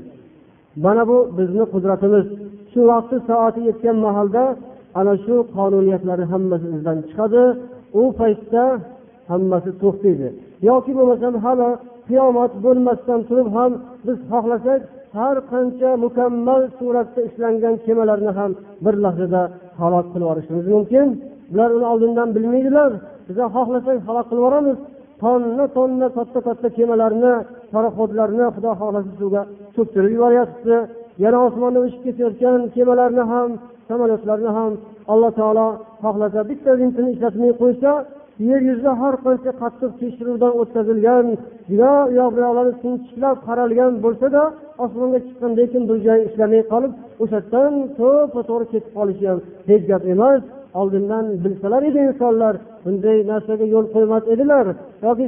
Mana 0.84 1.02
bu 1.10 1.16
bizni 1.38 1.64
qudratimiz. 1.72 2.26
Shu 2.72 2.80
vaqti 2.90 3.16
soati 3.28 3.60
yetgan 3.68 3.96
mahalda 4.06 4.44
ana 5.00 5.14
shu 5.24 5.34
qonuniyatlarni 5.56 6.26
hammasi 6.32 6.66
izdan 6.76 6.98
chiqadi. 7.08 7.42
U 8.00 8.02
paytda 8.18 8.64
hammasi 9.30 9.70
to'xtaydi. 9.82 10.28
Yoki 10.68 10.92
bo'lmasam 10.98 11.34
hali 11.44 11.68
qiyomat 12.08 12.52
bo'lmasdan 12.64 13.20
turib 13.28 13.48
ham 13.56 13.72
biz 14.06 14.18
xohlasak 14.30 14.80
har 15.18 15.36
qancha 15.52 15.90
mukammal 16.04 16.62
suratda 16.78 17.20
ishlangan 17.28 17.74
kemalarni 17.86 18.32
ham 18.38 18.50
bir 18.84 18.94
lahzada 19.04 19.42
halok 19.80 20.06
qilib 20.12 20.24
yuborishimiz 20.26 20.66
mumkin. 20.74 21.06
Bular 21.50 21.70
uni 21.76 21.86
oldindan 21.92 22.28
bilmaydilar. 22.36 22.90
Biza 23.28 23.44
xohlasak 23.56 23.98
halok 24.08 24.26
qilib 24.28 24.42
yuboramiz 24.42 24.76
tonna 25.22 25.64
tonna 25.76 26.08
katta 26.16 26.40
katta 26.46 26.68
kemalarni 26.76 27.32
paroxodlarni 27.72 28.46
xudo 28.54 28.70
xohlasa 28.80 29.10
suvga 29.20 29.42
cho'ktirib 29.74 30.12
yuboryapti. 30.16 30.76
Yana 31.24 31.38
osmonda 31.46 31.78
uchib 31.86 32.00
ketayotgan 32.06 32.60
kemalarni 32.74 33.24
ham 33.32 33.50
samolyotlarni 33.88 34.50
ham 34.58 34.72
alloh 35.12 35.30
taolo 35.40 35.66
xohlasa 36.02 36.40
bitta 36.50 36.70
vintini 36.80 37.10
ishlatmay 37.14 37.52
qo'ysa 37.62 37.92
yer 38.48 38.60
yuzida 38.68 38.92
har 39.00 39.14
qancha 39.24 39.52
qattiq 39.62 39.92
tekshiruvdan 40.00 40.52
o'tkazilgan 40.60 41.26
juda 41.70 41.92
u 42.08 42.12
yoq 42.20 42.30
bu 42.34 42.40
yoqlari 42.46 42.72
sinchiklab 42.82 43.36
qaralgan 43.46 43.92
bo'lsada 44.04 44.42
osmonga 44.84 45.18
chiqqan 45.26 45.52
lekin 45.60 45.82
bir 45.88 45.98
joyi 46.06 46.22
ishlamay 46.28 46.62
qolib 46.72 46.92
o'sha 47.22 47.38
yerdan 47.40 47.72
to'ppa 47.98 48.40
to'g'ri 48.48 48.66
ketib 48.72 48.92
qolishi 48.98 49.24
ham 49.30 49.38
hech 49.68 49.84
gap 49.90 50.02
emas. 50.14 50.40
Oldindan 50.80 51.24
bilsalar 51.44 51.82
edi 51.90 51.98
insonlar 52.08 52.54
bunday 52.84 53.18
narsaga 53.30 53.66
yo'l 53.74 53.86
qo'ymas 53.94 54.24
edilar. 54.34 54.66
Yoki 55.06 55.26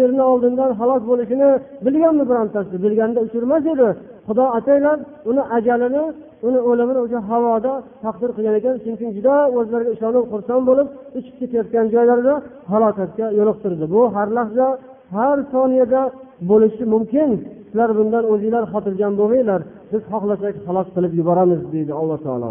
yerni 0.00 0.22
oldindan 0.32 0.70
halok 0.80 1.02
bo'lishini 1.10 1.50
bilganmi 1.86 2.24
birontasi? 2.30 2.74
Bilganda 2.84 3.18
uchirmas 3.26 3.64
edi. 3.74 3.88
Xudo 4.26 4.44
ataylab 4.58 4.98
uni 5.30 5.42
ajalini 5.56 6.02
uni 6.46 6.60
o'limini 6.68 7.00
o'sha 7.04 7.20
havoda 7.30 7.72
taqdir 8.04 8.30
qilgan 8.36 8.54
ekan. 8.60 8.74
Shuning 8.82 8.96
uchun 8.98 9.10
juda 9.16 9.34
o'zlariga 9.58 9.90
ishonib 9.96 10.24
xursand 10.32 10.62
bo'lib 10.68 10.86
uchib 11.18 11.34
ketayotgan 11.40 11.86
joylarida 11.94 12.34
halokatga 12.72 13.26
yo'liqtirdi. 13.38 13.84
Bu 13.94 14.00
har 14.14 14.28
lahza 14.38 14.66
har 15.16 15.38
soniyada 15.54 16.02
bo'lishi 16.50 16.84
mumkin. 16.94 17.30
Sizlar 17.66 17.90
bundan 17.98 18.24
o'zinglar 18.32 18.64
xotirjam 18.72 19.12
bo'lmanglar 19.20 19.60
biz 19.92 20.02
xohlasak 20.10 20.54
halok 20.66 20.88
qilib 20.94 21.12
yuboramiz 21.20 21.60
deydi 21.74 21.92
alloh 22.00 22.18
taolo. 22.26 22.50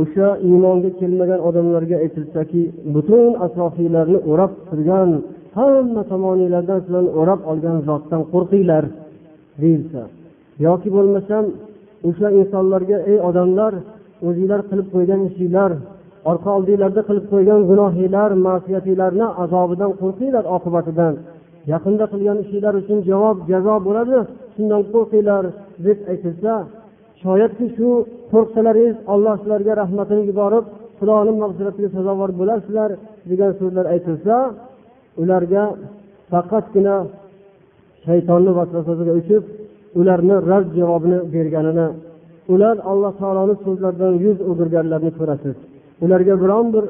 o'sha 0.00 0.28
iymonga 0.48 0.90
kelmagan 1.00 1.40
odamlarga 1.48 1.96
aytilsaki 2.04 2.62
butun 2.94 3.30
atrofinglarni 3.46 4.18
o'rab 4.30 4.52
turgan 4.68 5.10
hamma 5.56 6.02
tomoninglardan 6.10 6.78
sizlarni 6.84 7.10
o'rab 7.20 7.40
olgan 7.50 7.76
zotdan 7.88 8.22
qo'rqinglar 8.32 8.84
deyilsa. 9.62 10.02
Yoki 10.66 10.88
bo'lmasam 10.96 11.44
o'sha 12.08 12.28
insonlarga 12.40 12.98
ey 13.10 13.18
odamlar 13.28 13.72
o'zinglar 14.26 14.60
qilib 14.70 14.88
qo'ygan 14.94 15.20
ishinglar 15.28 15.70
orqa 16.30 16.50
oldinglarda 16.58 17.02
qilib 17.08 17.26
qo'ygan 17.32 17.60
gunohinglar 17.70 18.30
ma'siyatinglarni 18.46 19.26
azobidan 19.42 19.92
qo'rqinglar 20.00 20.44
oqibatidan. 20.56 21.14
Yaqinda 21.72 22.04
qilgan 22.12 22.38
ishinglar 22.44 22.74
uchun 22.82 22.98
javob 23.10 23.36
jazo 23.50 23.74
bo'ladi 23.86 24.16
shundan 24.54 24.82
qo'rqinglar 24.92 25.44
deb 25.86 25.98
aytilsa 26.12 26.52
shoyatki 27.22 27.66
shu 27.76 27.88
qo'rqsalaringiz 28.32 28.96
olloh 29.12 29.34
sizlarga 29.40 29.72
rahmatini 29.82 30.22
yuborib 30.30 30.64
xudoni 30.98 31.32
mag'firatiga 31.42 31.88
sazovor 31.96 32.30
bo'lasizlar 32.40 32.90
degan 33.30 33.52
so'zlar 33.60 33.86
aytilsa 33.94 34.34
ularga 35.22 35.64
faqatgina 36.32 36.96
shaytonni 38.06 38.50
vasvasasiga 38.58 39.12
uchib 39.20 39.42
ularni 40.00 40.36
rad 40.50 40.66
javobini 40.78 41.18
berganini 41.34 41.86
ular 42.54 42.76
alloh 42.90 43.12
taoloni 43.20 43.54
so'zlaridan 43.64 44.14
yuz 44.24 44.38
o'girganlarini 44.50 45.12
ko'rasiz. 45.18 45.56
Ularga 46.04 46.34
biron 46.42 46.66
bir 46.74 46.84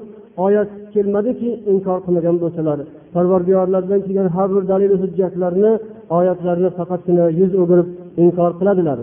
oyat 0.47 0.71
kelmadiki 0.95 1.51
inkor 1.73 1.99
qilmagan 2.07 2.37
bo'lsalar. 2.43 2.79
Parvardigorlaridan 3.15 4.01
kelgan 4.07 4.29
har 4.37 4.49
bir 4.55 4.65
dalil 4.73 4.93
hujjatlarni 5.03 5.73
oyatlarni 6.19 6.69
faqatgina 6.79 7.25
yuz 7.41 7.53
o'girib 7.63 7.89
inkor 8.25 8.51
qiladilar. 8.61 8.99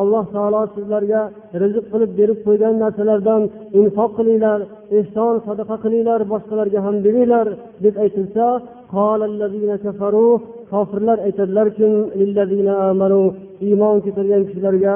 Alloh 0.00 0.24
taolo 0.34 0.62
sizlarga 0.74 1.20
rizq 1.62 1.84
qilib 1.92 2.10
berib 2.18 2.38
qo'ygan 2.46 2.74
narsalardan 2.82 3.42
infoq 3.80 4.10
qilinglar 4.18 4.58
ehson 4.98 5.34
sadaqa 5.46 5.76
qilinglar 5.84 6.20
boshqalarga 6.32 6.80
ham 6.86 6.96
beringlar 7.06 7.46
deb 7.84 7.94
aytilsa 8.04 8.46
kofirlar 10.72 11.18
aytadilarki 11.26 11.88
iymon 13.66 13.96
keltirgan 14.04 14.42
kishilarga 14.48 14.94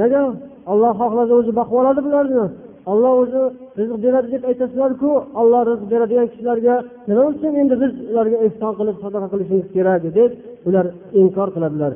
nega? 0.00 0.24
Olloh 0.72 0.92
xohlasa 1.00 1.32
o'zi 1.40 1.52
boqib 1.58 1.76
oladi 1.80 2.00
bularni. 2.06 2.44
Olloh 2.90 3.12
o'zi 3.22 3.42
rizq 3.78 3.96
beradi 4.04 4.28
deb 4.34 4.42
aytasizlarku 4.50 5.10
olloh 5.40 5.62
rizq 5.70 5.84
beradigan 5.92 6.26
kishilarga 6.32 6.74
nima 7.08 7.22
uchun 7.30 7.52
endi 7.62 7.74
biz 7.82 7.92
ularga 8.10 8.38
ehson 8.46 8.72
qilib 8.78 8.96
sadaqa 9.04 9.28
qilishimiz 9.32 9.66
kerak 9.74 10.02
deb 10.18 10.30
ular 10.68 10.86
inkor 11.20 11.48
qiladilar. 11.56 11.92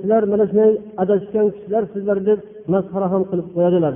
Sizlar 0.00 0.22
mana 0.32 0.44
shunday 0.50 0.72
adashgan 1.02 1.46
kishilar 1.54 1.82
sizlar 1.94 2.18
deb 2.28 2.38
masxara 2.72 3.06
ham 3.12 3.22
qilib 3.30 3.46
qo'yadilar. 3.54 3.94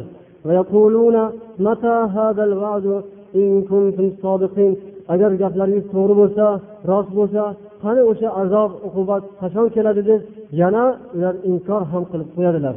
Agar 5.15 5.31
gaplaringiz 5.43 5.85
to'g'ri 5.95 6.15
bo'lsa 6.21 6.45
rost 6.91 7.11
bo'lsa 7.19 7.43
qani 7.83 8.03
o'sha 8.11 8.29
azob 8.43 8.71
uqubat 8.89 9.23
qachon 9.41 9.67
keladi 9.75 10.03
deb 10.11 10.21
yana 10.61 10.85
ular 11.17 11.35
inkor 11.51 11.83
ham 11.93 12.03
qilib 12.11 12.29
qo'yadilar. 12.37 12.75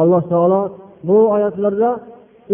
Alloh 0.00 0.22
taolo 0.32 0.62
bu 1.08 1.16
oyatlarda 1.34 1.90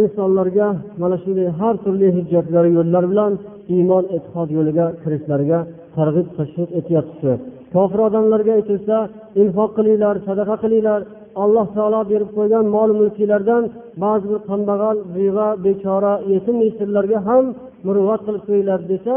insonlarga 0.03 0.69
mana 1.03 1.17
shunday 1.23 1.49
har 1.59 1.75
turli 1.85 2.09
hujjatlar 2.17 2.65
yo'llar 2.77 3.05
bilan 3.13 3.33
iymon 3.75 4.05
e'tiqod 4.17 4.49
yo'liga 4.57 4.87
kirishlariga 5.03 5.59
targ'ib 5.97 6.27
tashviq 6.39 6.69
etyapti. 6.81 7.31
Kofir 7.75 8.01
odamlarga 8.09 8.53
aytilsa 8.59 8.97
infoq 9.43 9.71
qilinglar 9.79 10.15
sadaqa 10.29 10.55
qilinglar 10.65 11.01
alloh 11.43 11.67
taolo 11.77 12.01
berib 12.13 12.31
qo'ygan 12.37 12.65
mol 12.77 12.91
mulklardan 13.01 13.63
ba'zi 14.05 14.27
bir 14.33 14.41
kambag'al 14.51 14.97
beva 15.17 15.49
bechora 15.67 16.15
yetim 16.33 16.57
yesirlarga 16.67 17.19
ham 17.29 17.45
muruvvat 17.87 18.21
qilib 18.27 18.43
qo'yinglar 18.49 18.81
desa 18.93 19.15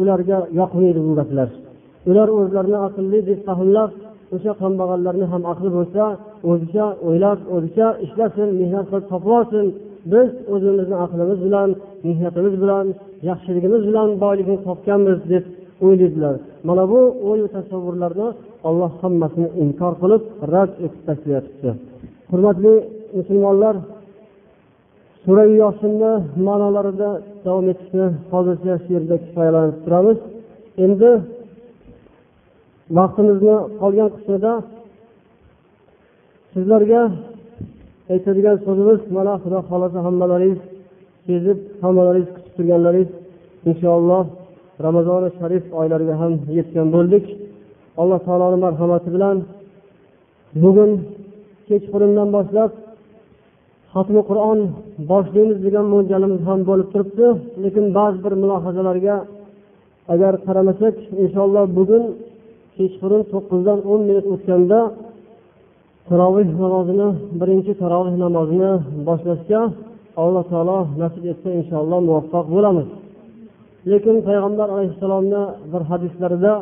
ularga 0.00 0.38
yoqmaydi 0.60 1.00
bu 1.06 1.12
gaplar. 1.20 1.48
Ular 2.10 2.28
o'zlarini 2.38 2.78
aqlli 2.88 3.18
deb 3.28 3.40
fahmlab 3.48 3.90
o'sha 4.34 4.52
kambag'allarni 4.62 5.26
ham 5.32 5.42
aqli 5.52 5.68
bo'lsa 5.76 6.02
o'zicha 6.50 6.86
o'ylab 7.08 7.38
o'zicha 7.54 7.86
ishlasin 8.04 8.48
mehnat 8.60 8.84
qilib 8.90 9.06
topib 9.12 9.32
olsin 9.38 9.64
biz 10.12 10.28
o'zimizni 10.54 10.96
aqlimiz 11.04 11.38
bilan 11.46 11.68
mehnatimiz 12.06 12.54
bilan 12.62 12.86
yaxshiligimiz 13.28 13.82
bilan 13.88 14.08
boylikni 14.24 14.56
topganmiz 14.68 15.18
deb 15.32 15.44
o'ylaydilar. 15.84 16.34
Mana 16.68 16.84
bu 16.92 17.00
o'yu 17.30 17.46
tasavvurlarni 17.56 18.28
olloh 18.68 18.92
hammasini 19.02 19.48
inkor 19.62 19.92
qilib 20.02 20.22
rad 20.52 20.70
etib 20.84 21.02
tashlayapti. 21.08 21.68
Hurmatli 22.30 22.74
musulmonlar 23.18 23.74
sura 25.24 25.44
yosinni 25.62 26.12
ma'nolarida 26.46 27.10
davom 27.44 27.66
etishni 27.72 28.06
hozircha 28.32 28.74
shu 28.82 28.88
yerda 28.96 29.16
kifoyalanib 29.24 29.76
turamiz. 29.84 30.18
Endi 30.84 31.10
vaqtimizni 32.98 33.56
qolgan 33.80 34.08
qismida 34.14 34.52
sizlarga 36.52 37.02
aytadigan 38.12 38.56
so'zimiz 38.66 39.00
mana 39.16 39.34
xudo 39.42 39.58
xohlasa 39.68 39.98
hammalaringiz 40.06 40.60
sezib 41.26 41.58
hammalaringiz 41.84 42.30
kutib 42.34 42.52
turganlaringiz 42.56 43.10
inshaalloh 43.70 44.24
ramazoni 44.86 45.28
sharif 45.38 45.64
oylariga 45.80 46.14
ham 46.22 46.32
yetgan 46.58 46.88
bo'ldik. 46.94 47.24
Alloh 48.00 48.20
taoloni 48.26 48.58
marhamati 48.66 49.08
bilan 49.16 49.36
bugun 50.62 50.90
kechqurundan 51.68 52.28
boshlab 52.36 52.70
xatmi 53.94 54.20
qur'on 54.30 54.58
boshlaymiz 55.10 55.58
degan 55.66 55.86
mo'ljalimiz 55.94 56.40
ham 56.48 56.60
bo'lib 56.68 56.88
turibdi. 56.92 57.26
Lekin 57.64 57.84
ba'zi 57.98 58.18
bir 58.24 58.32
mulohazalarga 58.42 59.16
agar 60.14 60.32
qaramasak 60.46 60.94
inshaalloh 61.24 61.64
bugun 61.78 62.04
kechqurun 62.76 63.22
to'qqizdan 63.32 63.78
o'n 63.90 64.00
minut 64.08 64.26
o'tganda 64.34 64.80
taroveh 66.08 66.48
namozini 66.62 67.08
birinchi 67.40 67.72
taroveh 67.82 68.14
namozini 68.24 68.72
boshlashga 69.08 69.60
alloh 70.22 70.44
taolo 70.52 70.78
nasib 71.02 71.24
etsa 71.32 71.48
inshaalloh 71.60 72.00
muvaffaq 72.08 72.46
bo'lamiz. 72.54 72.88
Lekin 73.90 74.16
payg'ambar 74.28 74.68
alayhissalomni 74.74 75.42
bir 75.72 75.82
hadislarida 75.90 76.52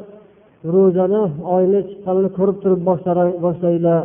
ro'zani 0.75 1.23
oyni 1.57 1.81
chiqqanini 1.89 2.31
ko'rib 2.39 2.57
turib 2.63 2.81
boshlanglar 3.45 4.01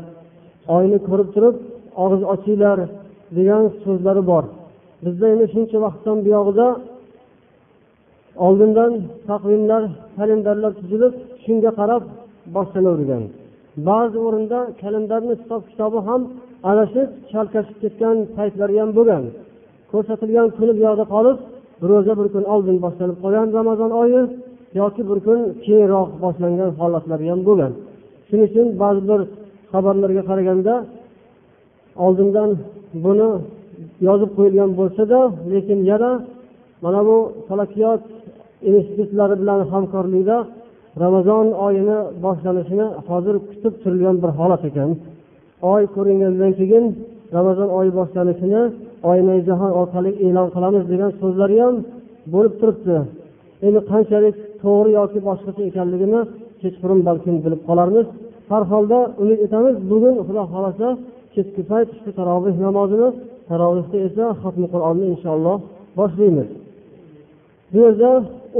oyni 0.77 0.97
ko'rib 1.07 1.29
turib 1.35 1.55
og'iz 2.03 2.21
ochinglar 2.33 2.77
degan 3.37 3.63
so'zlari 3.83 4.21
bor. 4.31 4.43
Bizda 5.05 5.25
endi 5.33 5.45
shuncha 5.53 5.77
vaqtdan 5.85 6.17
buyog'ida 6.25 6.67
oldindan 8.45 8.91
taqvimlar 9.29 9.83
kalendarlar 10.17 10.71
tuzilib 10.79 11.13
shunga 11.43 11.71
qarab 11.79 12.03
boshlanavergan 12.55 13.23
ba'zi 13.89 14.17
o'rinda 14.27 14.59
kalendarni 14.81 15.33
hisob 15.41 15.61
kitobi 15.69 15.99
ham 16.07 16.21
adashib 16.71 17.07
chalkashib 17.31 17.77
ketgan 17.83 18.17
paytlari 18.35 18.75
ham 18.81 18.89
bo'lgan. 18.97 19.23
Ko'rsatilgan 19.91 20.47
kuni 20.57 20.71
bu 20.77 20.81
yoqda 20.87 21.05
qolib 21.13 21.37
ro'za 21.89 22.13
bir 22.19 22.27
kun 22.33 22.43
oldin 22.53 22.77
boshlanib 22.85 23.17
qolgan 23.23 23.47
ramazon 23.57 23.91
oyi 24.01 24.21
yoki 24.81 25.01
bir 25.09 25.19
kun 25.25 25.39
keyinroq 25.65 26.09
boshlangan 26.23 26.69
holatlari 26.79 27.25
ham 27.31 27.41
bo'lgan. 27.47 27.71
Shuning 28.27 28.45
uchun 28.49 28.67
ba'zi 28.81 29.01
bir 29.09 29.21
xabarlarga 29.71 30.23
qaraganda 30.29 30.73
oldindan 32.05 32.49
buni 33.03 33.29
yozib 34.07 34.31
qo'yilgan 34.37 34.71
bo'lsada 34.79 35.19
lekin 35.51 35.79
yana 35.91 36.11
mana 36.83 37.01
bu 37.07 37.17
falakiyot 37.47 38.01
institutlari 38.71 39.35
bilan 39.41 39.59
hamkorlikda 39.71 40.37
ramazon 41.03 41.45
oyini 41.65 41.97
boshlanishini 42.25 42.85
hozir 43.07 43.35
kutib 43.49 43.73
turilgan 43.83 44.15
bir 44.23 44.31
holat 44.39 44.63
ekan. 44.69 44.89
Oy 45.71 45.83
ko'ringandan 45.95 46.51
keyin 46.59 46.85
ramazon 47.37 47.69
oyi 47.79 47.91
boshlanishini 47.99 48.61
oynai 49.09 49.39
jahon 49.49 49.71
orqali 49.81 50.11
e'lon 50.25 50.47
qilamiz 50.55 50.83
degan 50.91 51.11
so'zlari 51.21 51.57
ham 51.63 51.75
bo'lib 52.33 52.53
turibdi. 52.61 52.97
Endi 53.65 53.79
qanchalik 53.91 54.35
to'g'ri 54.63 54.89
yoki 54.99 55.19
boshqacha 55.27 55.61
ekanligini 55.69 56.19
kechqurun 56.61 56.99
balkim 57.07 57.35
bilib 57.45 57.61
qolarmiz. 57.69 58.07
Har 58.51 58.63
holda 58.71 58.99
umid 59.21 59.39
etamiz 59.45 59.75
bugun 59.91 60.15
xudo 60.27 60.43
xohlasa 60.51 60.87
kechki 61.33 61.61
payt 61.71 61.89
shu 62.01 62.09
taroveh 62.19 62.55
namozini 62.65 63.09
tarovehda 63.49 63.97
esa 64.07 64.25
xatmi 64.41 64.67
qur'onni 64.73 65.05
inshaalloh 65.13 65.57
boshlaymiz. 65.99 66.49
Bu 67.73 67.77
yerda 67.85 68.11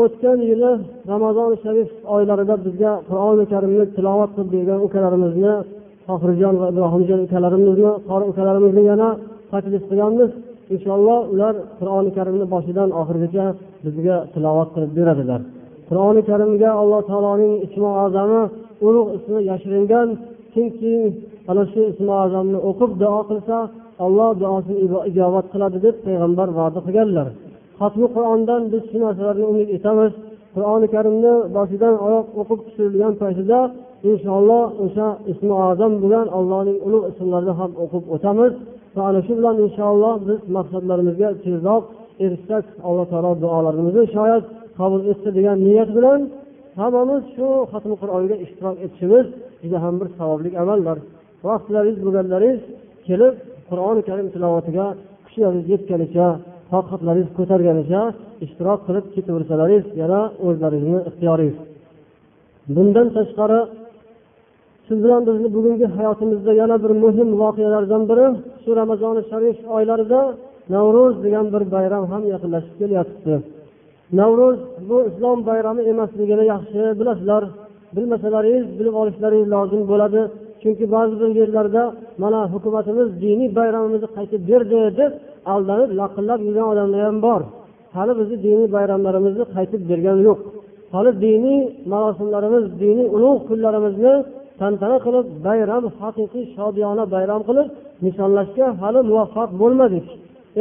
o'tgan 0.02 0.40
yili 0.50 0.72
ramazoni 1.12 1.56
sharif 1.64 1.90
oylarida 2.16 2.56
bizga 2.66 2.92
qur'oni 3.10 3.46
karimni 3.54 3.86
tilovat 3.96 4.32
qilib 4.36 4.50
bergan 4.56 4.80
ukalarimizni 4.88 5.54
tohirjon 6.08 6.56
va 6.62 6.66
ibrohimjon 6.74 7.20
ukalarimizni 7.28 7.92
qori 8.10 8.26
ukalarimizni 8.32 8.84
yana 8.92 9.10
taklif 9.52 9.84
qilganmiz. 9.90 10.32
Inshaalloh 10.74 11.20
ular 11.34 11.54
qur'oni 11.80 12.12
karimni 12.18 12.46
boshidan 12.54 12.90
oxirigacha 13.02 13.46
bizga 13.86 14.16
tilovat 14.34 14.70
qilib 14.76 14.92
beradilar. 15.00 15.42
Qur'oni 15.90 16.22
karimga 16.30 16.70
alloh 16.82 17.02
taoloning 17.10 17.54
ismi 17.66 17.90
azami 18.06 18.42
ulug' 18.88 19.10
ismi 19.18 19.40
yashiringan 19.52 20.08
kimki 20.54 20.96
ana 21.52 21.64
shu 21.72 21.82
ismi 21.92 22.14
azamni 22.26 22.60
o'qib 22.70 22.92
duo 23.02 23.22
qilsa 23.30 23.58
alloh 24.06 24.30
duosini 24.42 24.80
ijobat 25.10 25.46
qiladi 25.54 25.78
deb 25.86 25.96
payg'ambar 26.06 26.48
va'da 26.58 26.80
qilganlar. 26.88 27.28
Xatmi 27.80 28.08
qur'ondan 28.16 28.62
biz 28.74 28.84
shu 28.90 28.98
narsalarga 29.06 29.46
umid 29.52 29.70
etamiz. 29.78 30.12
Qur'oni 30.56 30.88
karimni 30.96 31.34
boshidan 31.56 31.96
oyoq 32.08 32.28
o'qib 32.42 32.60
tushirilgan 32.66 33.14
paytida 33.22 33.60
inshaalloh 34.10 34.66
o'sha 34.84 35.08
ismi 35.32 35.54
azam 35.70 35.92
bo'lgan 36.02 36.28
allohning 36.38 36.78
ulug' 36.88 37.06
ismlarini 37.12 37.54
ham 37.60 37.72
o'qib 37.84 38.04
o'tamiz. 38.16 38.52
Va 38.96 39.02
ana 39.10 39.20
shu 39.26 39.34
bilan 39.40 39.56
inshaalloh 39.66 40.14
biz 40.28 40.40
maqsadlarimizga 40.58 41.30
tezroq 41.44 41.84
erishsak 42.24 42.66
alloh 42.88 43.06
taolo 43.12 43.32
duolarimizni 43.44 44.04
shoyat 44.16 44.44
qabul 44.80 45.02
etsa 45.12 45.30
degan 45.38 45.58
niyat 45.68 45.90
bilan 45.98 46.20
hammamiz 46.82 47.24
shu 47.36 47.48
xatmi 47.72 47.96
qur'onga 48.02 48.36
ishtirok 48.46 48.76
etishimiz 48.86 49.26
juda 49.64 49.78
ham 49.84 49.96
bir 50.02 50.08
savobli 50.18 50.50
amaldir 50.64 50.98
vaqtlaringiz 51.48 51.98
bo'lganlaringiz 52.06 52.62
kelib 53.08 53.34
qur'oni 53.70 54.02
karim 54.10 54.28
tilovatiga 54.36 54.86
kuchlaringiz 55.26 55.68
yetganicha 55.74 56.28
toqatlaringiz 56.72 57.30
ko'targanicha 57.38 58.02
ishtirok 58.46 58.80
qilib 58.88 59.06
ketaversalaringiz 59.16 59.86
yana 60.02 60.20
o'zlaringizni 60.48 61.00
ixtiyoringiz. 61.10 61.58
Bundan 62.76 63.08
tashqari 63.16 63.60
siz 64.88 64.98
bilan 65.04 65.22
bizni 65.28 65.48
bugungi 65.56 65.88
hayotimizda 65.96 66.52
yana 66.62 66.76
bir 66.84 66.92
muhim 67.04 67.30
voqealardan 67.42 68.04
biri 68.10 68.26
shu 68.64 68.70
ramazoni 68.82 69.22
sharif 69.32 69.58
oylarida 69.76 70.20
navro'z 70.76 71.16
degan 71.26 71.46
bir 71.54 71.64
bayram 71.76 72.04
ham 72.12 72.24
yaqinlashib 72.34 72.76
kelyapti. 72.82 73.34
Navro'z 74.20 74.60
bu 74.90 74.98
islom 75.10 75.38
bayrami 75.50 75.82
emasligini 75.92 76.44
yaxshi 76.54 76.82
bilasizlar 77.00 77.44
bilmasalaringiz 77.96 78.68
bilib 78.80 78.96
olishlaringiz 79.02 79.48
lozim 79.56 79.82
bo'ladi. 79.92 80.22
Chunki 80.62 80.86
ba'zi 80.96 81.14
bir 81.22 81.30
yerlarda 81.42 81.84
mana 82.24 82.40
hukumatimiz 82.54 83.08
diniy 83.24 83.50
bayramimizni 83.60 84.10
qaytib 84.18 84.42
berdi 84.52 84.80
deb 85.00 85.12
aldanib 85.54 85.90
laqillab 86.00 86.40
yurgan 86.48 86.68
odamlar 86.74 87.02
ham 87.08 87.18
bor. 87.28 87.42
Hali 87.96 88.14
bizni 88.20 88.38
diniy 88.46 88.68
bayramlarimizni 88.76 89.46
qaytib 89.56 89.82
bergani 89.90 90.22
yo'q. 90.30 90.40
Hali 90.94 91.12
diniy 91.26 91.60
marosimlarimiz 91.92 92.64
diniy 92.82 93.08
ulug' 93.16 93.42
kunlarimizni 93.50 94.14
tantana 94.60 94.98
qilib 95.06 95.26
bayram 95.48 95.84
haqiqiy 96.02 96.46
shodiyona 96.56 97.04
bayram 97.16 97.42
qilib 97.50 97.68
nishonlashga 98.06 98.66
hali 98.82 99.00
muvaffaq 99.10 99.50
bo'lmadik. 99.62 100.06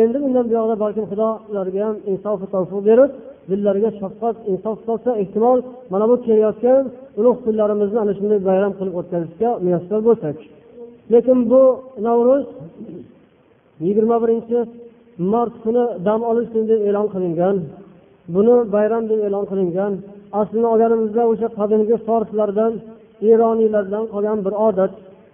Endi 0.02 0.16
bundan 0.24 0.44
buyog'ida 0.50 0.76
balkim 0.84 1.04
xudo 1.10 1.28
ularga 1.50 1.80
ham 1.86 1.96
insofu 2.12 2.44
tavfiq 2.54 2.80
berib 2.88 3.10
dillariga 3.50 3.90
shafqat 4.00 4.36
insof 4.52 4.76
solsa 4.86 5.10
ehtimol 5.22 5.58
mana 5.92 6.04
bu 6.10 6.16
kelayotgan 6.26 6.82
ulug' 7.18 7.38
kunlarimizni 7.44 7.98
ana 8.04 8.12
shunday 8.18 8.40
bayram 8.48 8.72
qilib 8.78 8.94
o'tkazishga 9.00 9.50
muyassar 9.64 10.00
bo'lsak. 10.08 10.36
Lekin 11.12 11.38
bu 11.50 11.62
navro'z 12.06 12.44
yigirma 13.86 14.16
birinchi 14.22 14.58
mart 15.32 15.54
kuni 15.64 15.84
dam 16.06 16.20
olish 16.30 16.48
kuni 16.52 16.66
deb 16.72 16.80
e'lon 16.88 17.06
qilingan. 17.14 17.56
Buni 18.34 18.54
bayram 18.74 19.04
deb 19.10 19.20
e'lon 19.28 19.44
qilingan. 19.50 19.92
Aslini 20.40 20.66
olganimizda 20.72 21.22
o'sha 21.32 21.48
qadimgi 21.58 21.96
forslardan 22.06 22.72
eroniylardan 23.32 24.04
qolgan 24.12 24.38
bir 24.46 24.54
odat. 24.68 24.92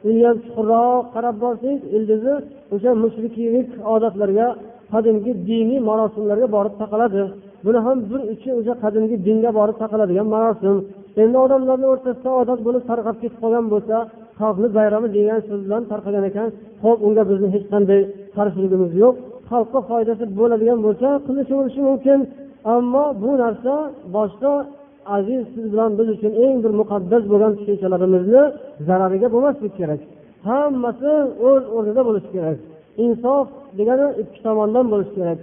Uniham 0.08 0.36
chuqurroq 0.44 1.04
qarab 1.14 1.36
borsangiz 1.44 1.80
ildizi 1.96 2.34
o'sha 2.74 2.90
mushrikiylik 3.02 3.68
odatlarga 3.94 4.46
qadimgi 4.92 5.32
diniy 5.48 5.80
marosimlarga 5.88 6.46
borib 6.56 6.74
taqaladi. 6.82 7.22
Buni 7.66 7.78
ham 7.86 7.96
bir 8.10 8.20
uchi 8.32 8.50
o'sha 8.58 8.74
qadimgi 8.84 9.16
dinga 9.26 9.50
borib 9.58 9.76
taqaladigan 9.82 10.26
marosim. 10.34 10.76
Endi 11.22 11.36
odamlarni 11.44 11.86
o'rtasida 11.92 12.30
odat 12.42 12.60
bo'lib 12.66 12.84
tarqab 12.90 13.16
ketib 13.22 13.38
qolgan 13.42 13.66
bo'lsa 13.72 13.96
xalqni 14.40 14.68
bayrami 14.78 15.08
degan 15.16 15.40
so'z 15.48 15.60
bilan 15.66 15.82
tarqagan 15.92 16.24
ekan. 16.30 16.48
Ho'p 16.84 16.98
unga 17.06 17.22
bizni 17.30 17.48
hech 17.54 17.66
qanday 17.72 18.00
qarshiligimiz 18.36 18.92
yo'q. 19.02 19.14
Xalqqa 19.50 19.80
foydasi 19.90 20.24
bo'ladigan 20.38 20.78
bo'lsa 20.86 21.08
qilishaverishi 21.26 21.80
mumkin. 21.88 22.18
Ammo 22.74 23.04
bu 23.22 23.30
narsa 23.42 23.74
boshqa 24.16 24.52
aziz 25.16 25.42
siz 25.54 25.64
bilan 25.72 25.90
biz 25.98 26.08
uchun 26.14 26.32
eng 26.44 26.56
bir 26.64 26.72
muqaddas 26.80 27.22
bo'lgan 27.32 27.52
tushunchalarimizni 27.58 28.42
zarariga 28.86 29.28
bo'lmasligi 29.34 29.72
kerak. 29.80 30.00
Hammasi 30.48 31.12
o'z 31.48 31.64
o'rnida 31.76 32.02
bo'lishi 32.08 32.30
kerak. 32.36 32.58
Insof 33.04 33.46
degani 33.78 34.06
ikki 34.22 34.38
tomondan 34.46 34.86
bo'lishi 34.92 35.12
kerak. 35.18 35.38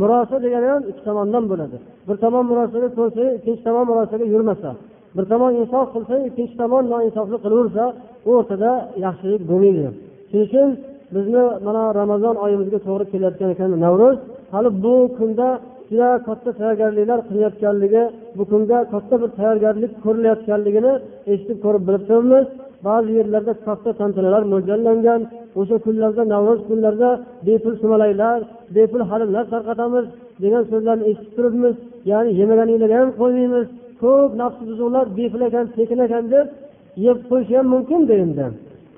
Murosa 0.00 0.36
degani 0.44 0.66
ham 0.72 0.82
ikki 0.90 1.02
tomondan 1.08 1.44
bo'ladi. 1.50 1.76
Bir 2.08 2.16
tomon 2.22 2.44
murosaga 2.50 2.88
ko'nsa 2.98 3.22
ikkinchi 3.38 3.62
tomon 3.66 3.84
murosaga 3.90 4.24
yurmasa. 4.34 4.70
Bir 5.16 5.24
tomon 5.32 5.52
insof 5.60 5.86
qilsa 5.94 6.14
ikkinchi 6.28 6.54
tomon 6.62 6.84
noinsoflik 6.92 7.40
qilaversa 7.44 7.84
o'rtada 8.32 8.70
yaxshilik 9.04 9.42
bo'lmaydi. 9.50 9.86
Shuning 10.30 10.46
uchun 10.48 10.68
bizni 11.14 11.44
mana 11.66 11.82
ramazon 12.00 12.34
oyimizga 12.44 12.78
to'g'ri 12.86 13.04
kelayotgan 13.12 13.50
ekan 13.54 13.70
navro'z. 13.84 14.16
Hali 14.54 14.70
bu 14.84 14.94
kunda 15.18 15.48
juda 15.90 16.10
katta 16.26 16.50
tayyorgarliklar 16.58 17.18
qilinayotganligi 17.28 18.02
bu 18.36 18.44
kunga 18.50 18.78
katta 18.92 19.14
bir 19.22 19.30
tayyorgarlik 19.38 19.92
ko'rilayotganligini 20.04 20.92
eshitib 21.32 21.58
ko'rib 21.64 21.82
bilib 21.88 22.04
turibmiz 22.08 22.46
ba'zi 22.86 23.10
yerlarda 23.18 23.52
katta 23.66 23.90
tantanalar 24.00 24.42
mo'ljallangan. 24.52 25.20
O'sha 25.60 25.76
kunlarda 25.84 26.22
navro'z 26.34 26.60
kunlarida 26.68 27.10
bepul 27.46 27.74
sumalaklar 27.82 28.38
bepul 28.76 29.02
halimlar 29.10 29.44
tarqatamiz 29.54 30.04
degan 30.42 30.62
so'zlarni 30.70 31.04
eshitib 31.10 31.32
turibmiz. 31.36 31.74
Ya'ni 32.10 32.30
yemaganinglarga 32.40 32.96
ham 33.00 33.10
qo'ymaymiz. 33.20 33.66
Ko'p 34.02 34.30
nafsi 34.40 34.62
buzuqlar 34.68 35.06
bepul 35.18 35.42
ekan 35.48 35.66
tekin 35.76 35.98
ekan 36.06 36.24
deb 36.34 36.46
yeb 37.04 37.18
qo'yishi 37.28 37.54
ham 37.58 37.66
mumkinda 37.74 38.14
endi. 38.24 38.46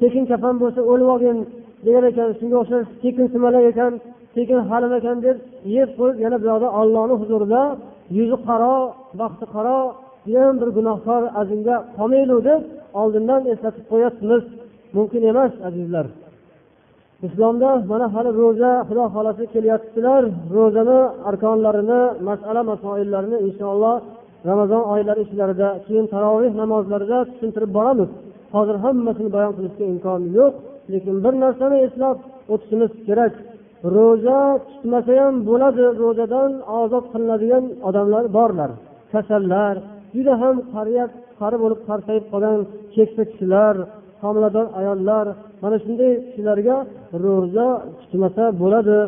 Tekin 0.01 0.25
kafan 0.31 0.55
bo'lsa 0.63 0.81
o'lib 0.91 1.09
olgin 1.15 1.39
degan 1.87 2.05
ekan 2.11 2.29
shunga 2.39 2.57
o'xshash 2.63 2.89
tekin 3.03 3.27
sumalak 3.33 3.65
ekan 3.73 3.93
tekin 4.35 4.59
halim 4.69 4.93
ekan 4.99 5.17
deb 5.27 5.37
yeb 5.77 5.89
qo'yib 5.99 6.17
yana 6.25 6.37
bu 6.41 6.47
yoqda 6.51 6.69
ollohni 6.81 7.15
huzurida 7.21 7.63
yuzi 8.17 8.37
qaro 8.49 8.75
baxti 9.21 9.45
qaro 9.55 9.79
judayam 10.27 10.57
bir 10.61 10.69
gunohkor 10.77 11.23
azimga 11.41 11.77
qolmaylik 11.97 12.41
deb 12.49 12.61
oldindan 13.01 13.43
eslatib 13.53 13.85
qo'yyapmiz 13.93 14.43
mumkin 14.97 15.23
emas 15.31 15.53
azizlar. 15.69 16.07
Islomda 17.27 17.71
mana 17.91 18.07
hali 18.15 18.31
ro'za 18.41 18.73
xudo 18.89 19.05
xohlasa 19.15 19.45
kelyaptilar 19.55 20.23
ro'zani 20.57 21.01
arkonlarini 21.29 22.01
masala 22.29 22.61
masoillarini 22.71 23.39
inshaalloh 23.47 23.97
ramazon 24.49 24.83
oylari 24.93 25.21
ichlarida 25.27 25.69
keyin 25.87 26.07
taroveh 26.15 26.53
namozlarida 26.63 27.19
tushuntirib 27.31 27.71
boramiz. 27.79 28.11
Hozir 28.55 28.77
hammasini 28.85 29.31
bayon 29.37 29.53
qilishga 29.59 29.85
imkon 29.93 30.23
yo'q 30.39 30.53
lekin 30.93 31.17
bir 31.25 31.35
narsani 31.45 31.79
eslab 31.87 32.17
o'tishimiz 32.53 32.91
kerak. 33.07 33.35
Ro'za 33.95 34.39
tutmasa 34.69 35.13
ham 35.21 35.35
bo'ladi 35.49 35.85
ro'zadan 36.03 36.51
ozod 36.81 37.05
qilinadigan 37.13 37.65
odamlar 37.89 38.25
borlar. 38.37 38.71
Kasallar 39.13 39.75
juda 40.15 40.35
ham 40.43 40.57
qariya 40.75 41.05
qari 41.41 41.57
bo'lib 41.63 41.81
qarsayib 41.89 42.25
qolgan 42.33 42.59
keksa 42.95 43.23
kishilar 43.31 43.75
homilador 44.23 44.67
ayollar 44.81 45.27
mana 45.63 45.77
shunday 45.85 46.13
kishilarga 46.27 46.77
ro'za 47.25 47.69
tutmasa 48.01 48.45
bo'ladi. 48.63 48.99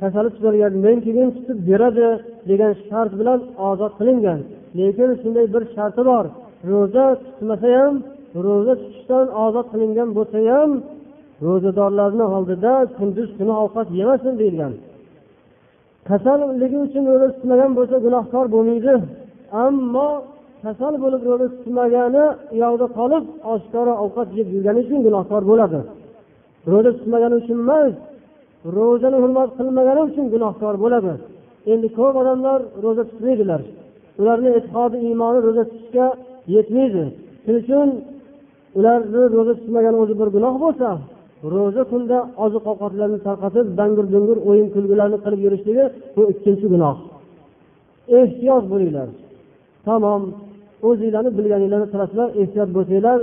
Kasali 0.00 0.30
tuzalgandan 0.36 0.96
keyin 1.06 1.28
tutib 1.36 1.58
beradi 1.68 2.08
degan 2.50 2.72
shart 2.86 3.12
bilan 3.20 3.38
ozod 3.68 3.92
qilingan. 3.98 4.40
Lekin 4.78 5.10
shunday 5.22 5.46
bir 5.54 5.62
sharti 5.74 6.02
bor. 6.10 6.24
Ro'za 6.70 7.06
tutmasa 7.24 7.68
ham 7.78 7.94
ro'za 8.44 8.74
tutishdan 8.80 9.26
ozod 9.44 9.66
qilingan 9.72 10.08
bo'lsa 10.16 10.38
ham 10.52 10.70
ro'zadorlarni 11.46 12.24
oldida 12.36 12.72
kunduz 12.96 13.30
kuni 13.38 13.54
ovqat 13.62 13.88
yemasin 13.98 14.34
deyilgan. 14.40 14.72
Kasalligi 16.08 16.78
uchun 16.86 17.04
ro'za 17.12 17.28
tutmagan 17.34 17.70
bo'lsa 17.78 17.96
gunohkor 18.06 18.46
bo'lmaydi. 18.54 18.94
Ammo 19.64 20.08
kasal 20.64 20.94
bo'lib 21.02 21.22
ro'za 21.30 21.46
tutmagani 21.54 22.24
uyoqda 22.54 22.86
qolib 22.98 23.24
oshkora 23.52 23.94
ovqat 24.04 24.28
yeb 24.38 24.48
yurgani 24.54 24.80
uchun 24.84 25.00
gunohkor 25.06 25.42
bo'ladi. 25.50 25.80
Ro'za 26.72 26.90
tutmagani 26.98 27.34
uchun 27.42 27.58
emas 27.64 27.92
ro'zani 28.76 29.16
hurmat 29.22 29.50
qilmagani 29.58 30.00
uchun 30.08 30.26
gunohkor 30.34 30.74
bo'ladi. 30.84 31.12
Endi 31.72 31.88
ko'p 31.98 32.14
odamlar 32.22 32.58
ro'za 32.84 33.02
tutmaydilar. 33.10 33.60
Ularni 34.20 34.50
e'tiqodi 34.58 34.96
iymoni 35.08 35.38
ro'za 35.46 35.62
tutishga 35.70 36.06
yetmaydi. 36.54 37.04
Shuning 37.44 37.60
uchun 37.62 37.88
ularni 38.78 39.22
ro'za 39.36 39.52
tutmagani 39.60 39.96
o'zi 40.02 40.14
bir 40.20 40.28
gunoh 40.36 40.54
bo'lsa 40.64 40.88
ro'za 41.52 41.82
kunda 41.92 42.18
oziq 42.44 42.64
ovqatlarni 42.72 43.18
tarqatib 43.26 43.66
dangur 43.80 44.06
dungur 44.14 44.38
o'yin 44.48 44.68
kulgularni 44.74 45.18
qilib 45.24 45.40
yurishligi 45.46 45.84
bu 46.16 46.22
ikkinchi 46.32 46.66
gunoh. 46.72 46.96
Ehtiyot 48.18 48.64
bo'linglar. 48.72 49.08
Tamom 49.86 50.22
o'zinglarni 50.88 51.30
bilganinglarni 51.38 51.88
qilasizlar 51.92 52.28
ehtiyot 52.40 52.70
bo'lsanglar 52.76 53.18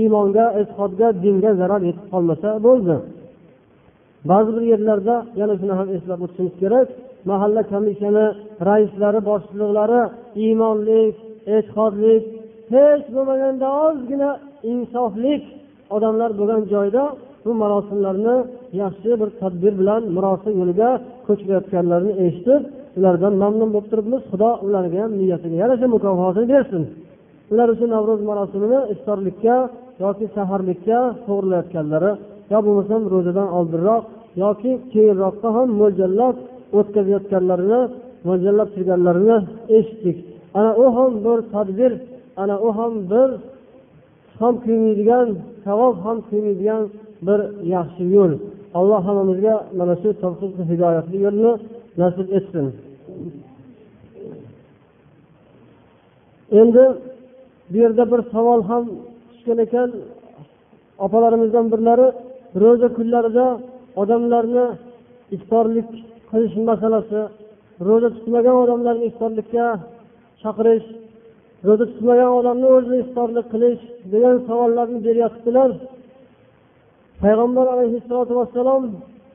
iymonga 0.00 0.46
e'tiqodga 0.60 1.08
dinga 1.24 1.50
zarar 1.60 1.80
yetib 1.88 2.06
qolmasa 2.12 2.48
bo'ldi. 2.66 2.96
Ba'zi 4.30 4.50
bir 4.56 4.64
yerlarda 4.72 5.14
yana 5.40 5.54
shuni 5.60 5.74
ham 5.78 5.88
eslab 5.96 6.20
o'tishimiz 6.24 6.54
kerak. 6.62 6.88
Mahalla 7.30 7.62
komissiyani 7.72 8.26
raislari 8.68 9.20
boshliqlari 9.30 10.00
iymonlik 10.44 11.16
e'tiqodlik 11.54 12.22
hech 12.74 13.04
bo'lmaganda 13.14 13.68
ozgina 13.86 14.30
insoflik 14.72 15.42
odamlar 15.96 16.30
bo'lgan 16.38 16.62
joyda 16.74 17.02
bu 17.44 17.50
marosimlarni 17.62 18.36
yaxshi 18.82 19.10
bir 19.20 19.28
tadbir 19.40 19.72
bilan 19.80 20.02
murosa 20.16 20.50
yo'liga 20.60 20.90
ko'chirayotganlarini 21.26 22.12
eshitib 22.26 22.62
ulardan 22.98 23.34
mamnun 23.42 23.70
bo'lib 23.74 23.88
turibmiz. 23.92 24.22
Xudo 24.30 24.50
ularga 24.66 24.98
ham 25.02 25.12
niyatiga 25.20 25.56
yarasha 25.62 25.86
mukofotini 25.94 26.46
bersin. 26.54 26.82
Ular 27.52 27.68
shu 27.78 27.84
navro'z 27.94 28.20
marosimini 28.30 28.78
iftorlikka 28.94 29.56
yoki 30.04 30.26
saharlikka 30.36 30.98
to'g'irlayotganlari 31.26 32.12
yo 32.52 32.58
bo'lmasam 32.66 33.02
ro'zadan 33.12 33.48
oldinroq 33.58 34.02
yoki 34.44 34.72
keyinroqqa 34.92 35.48
ham 35.56 35.68
mo'ljallab 35.80 36.36
o'tkazayotganlarini 36.78 37.80
mo'ljallab 38.28 38.68
turganlarini 38.74 39.36
eshitdik. 39.76 40.16
Ana 40.58 40.70
u 40.82 40.84
ham 40.96 41.12
bir 41.24 41.38
tadbir 41.54 41.92
ana 42.42 42.56
u 42.66 42.68
ham 42.78 42.92
bir 43.12 43.28
ham 44.40 44.54
kuymaydigan 44.64 45.28
savob 45.64 45.96
ham 46.04 46.18
kuymaydigan 46.28 46.82
bir 47.26 47.40
yaxshi 47.74 48.04
yo'l. 48.16 48.32
Alloh 48.78 49.00
hammamizga 49.06 49.54
mana 49.78 49.94
shu 50.02 50.10
tavfiq 50.22 50.52
hidoyatli 50.70 51.16
yo'lni 51.26 51.52
nasib 52.00 52.28
etsin. 52.38 52.66
Endi 56.60 56.84
bu 57.70 57.76
yerda 57.82 58.04
bir 58.12 58.20
savol 58.32 58.60
ham 58.70 58.84
tushgan 59.30 59.58
ekan. 59.66 59.90
Opalarimizdan 61.04 61.66
birlari 61.72 62.08
ro'za 62.62 62.88
kunlarida 62.96 63.46
odamlarni 64.02 64.66
iftorlik 65.36 65.88
qilish 66.32 66.56
masalasi. 66.70 67.20
Ro'za 67.86 68.08
tutmagan 68.16 68.56
odamlarni 68.62 69.04
iftorlikka 69.10 69.66
chaqirish 70.42 70.86
ro'za 71.66 71.84
tutmagan 71.92 72.30
odamni 72.40 72.66
o'zini 72.76 72.98
iftorlik 73.04 73.46
qilish 73.54 73.82
degan 74.12 74.36
savollarni 74.48 74.98
beryotibdilar. 75.06 75.70
Payg'ambar 77.22 77.66
alayhissalotu 77.74 78.32
vassalom 78.40 78.82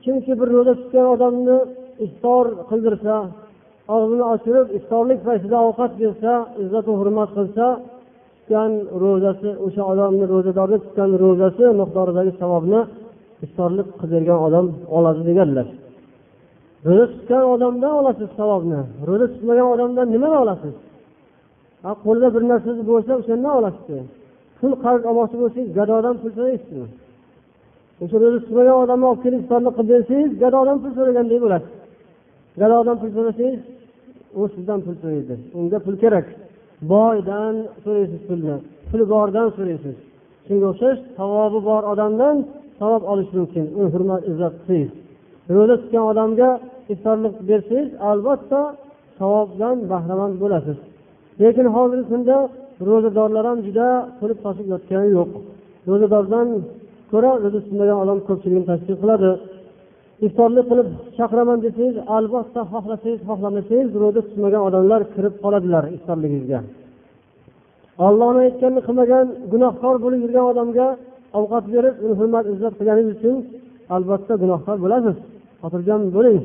kimki 0.04 0.34
bir 0.40 0.48
ro'za 0.56 0.74
tutgan 0.82 1.08
odamni 1.16 1.58
iftor 2.06 2.46
qildirsa 2.70 3.16
og'zini 3.96 4.24
ochirib 4.34 4.68
iftorlik 4.78 5.20
paytida 5.28 5.58
ovqat 5.68 5.92
bersa 6.02 6.34
izzatu 6.64 6.92
hurmat 7.00 7.30
qilsa 7.38 7.66
tutgan 8.36 8.72
ro'zasi 9.04 9.50
o'sha 9.66 9.84
odamni 9.92 10.26
ro'zadorni 10.34 10.78
tutgan 10.86 11.12
ro'zasi 11.24 11.66
miqdoridagi 11.82 12.32
savobni 12.42 12.80
iftorlik 13.46 13.88
qildirgan 14.00 14.40
odam 14.48 14.66
oladi 14.98 15.22
deganlar. 15.30 15.68
Ro'za 16.88 17.06
tutgan 17.14 17.44
odamdan 17.54 17.94
olasiz 18.00 18.30
savobni. 18.40 18.82
Ro'za 19.08 19.28
tutmagan 19.34 19.68
odamdan 19.74 20.08
nimani 20.14 20.38
olasiz? 20.44 20.76
Qo'lida 22.06 22.28
bir 22.36 22.44
narsangiz 22.52 22.84
bo'lsa 22.92 23.12
o'shandan 23.20 23.54
olasiz 23.60 23.86
pul 24.60 24.72
qarz 24.84 25.02
olmoqchi 25.10 25.38
bo'lsangiz 25.44 25.70
gadodan 25.80 26.16
pul 26.22 26.32
so'raysizmi? 26.38 26.88
O'sha 28.04 28.18
ro'za 28.24 28.40
tutmagan 28.46 28.78
odamni 28.84 29.06
olib 29.12 29.22
kelib 29.26 29.40
iftorni 29.44 29.72
qilib 29.78 29.90
bersangiz 29.94 30.32
gadodan 30.44 30.78
pul 30.82 30.92
so'ragandek 30.98 31.40
bo'lasiz. 31.46 31.72
Gadodan 32.62 32.96
pul 33.02 33.10
so'rasangiz 33.18 33.62
u 34.40 34.42
sizdan 34.54 34.80
pul 34.86 34.96
so'raydi. 35.02 35.36
Unga 35.60 35.78
pul 35.86 35.96
kerak. 36.04 36.28
Boydan 36.94 37.54
so'raysiz 37.84 38.22
pulni 38.28 38.56
puli 38.90 39.06
bordan 39.14 39.48
so'raysiz. 39.58 39.96
Shunga 40.48 40.68
o'xshash 40.72 41.00
savobi 41.18 41.60
bor 41.70 41.84
odamdan 41.94 42.36
savob 42.80 43.04
olish 43.12 43.32
mumkin. 43.38 43.66
Uni 43.78 43.90
hurmat 43.94 44.22
izzat 44.32 44.54
qilsangiz. 44.58 44.92
Ro'za 45.56 45.76
tutgan 45.82 46.06
odamga 46.12 46.50
iftorlik 46.94 47.36
bersangiz 47.50 47.90
albatta 48.10 48.62
savobdan 49.20 49.76
bahramand 49.92 50.36
bo'lasiz. 50.44 50.78
Lekin 51.42 51.68
hozirgi 51.76 52.06
kunda 52.12 52.38
ro'zadorlar 52.88 53.46
ham 53.50 53.60
juda 53.68 53.88
to'lib 54.20 54.40
toshib 54.46 54.68
yotgani 54.74 55.10
yo'q. 55.18 55.32
Ro'zadordan 55.90 56.48
ko'ra 57.12 57.32
ro'za 57.44 57.60
tutmagan 57.66 57.98
odam 58.04 58.20
ko'pchiligini 58.28 58.66
tashkil 58.72 58.96
qiladi. 59.02 59.32
Iftorlik 60.28 60.66
qilib 60.72 60.88
chaqiraman 61.18 61.58
desangiz 61.66 61.96
albatta 62.18 62.62
xohlasangiz 62.72 63.20
xohlamasangiz 63.30 63.90
ro'za 64.02 64.22
tutmagan 64.28 64.62
odamlar 64.70 65.02
kirib 65.14 65.36
qoladilar 65.44 65.84
iftorligingizga. 65.98 66.60
Ollohni 68.08 68.40
aytganini 68.48 68.82
qilmagan 68.88 69.26
gunohkor 69.52 69.96
bo'lib 70.04 70.20
yurgan 70.26 70.46
odamga 70.52 70.88
ovqat 71.40 71.66
berib 71.74 71.96
uni 72.04 72.14
hurmat 72.20 72.46
izzat 72.54 72.74
qilganingiz 72.80 73.14
uchun 73.18 73.36
albatta 73.96 74.34
gunohkor 74.44 74.78
bo'lasiz. 74.84 75.16
Xotirjam 75.62 76.02
bo'ling. 76.18 76.40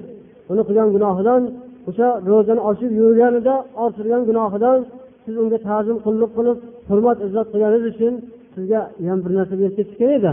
Uni 0.51 0.63
qilgan 0.69 0.89
gunohidan 0.95 1.43
o'sha 1.89 2.09
ro'zani 2.31 2.63
ochib 2.71 2.91
yurganida 3.01 3.55
orttirgan 3.83 4.23
gunohidan 4.29 4.79
siz 5.25 5.35
unga 5.43 5.59
ta'zim 5.69 5.97
qulluq 6.07 6.31
qilib 6.39 6.59
hurmat 6.91 7.19
izzat 7.27 7.47
qilganingiz 7.53 7.85
uchun 7.93 8.15
sizga 8.55 8.81
ham 9.11 9.19
bir 9.25 9.33
narsa 9.39 9.55
berib 9.61 9.75
ketishgan 9.79 10.11
edi. 10.19 10.33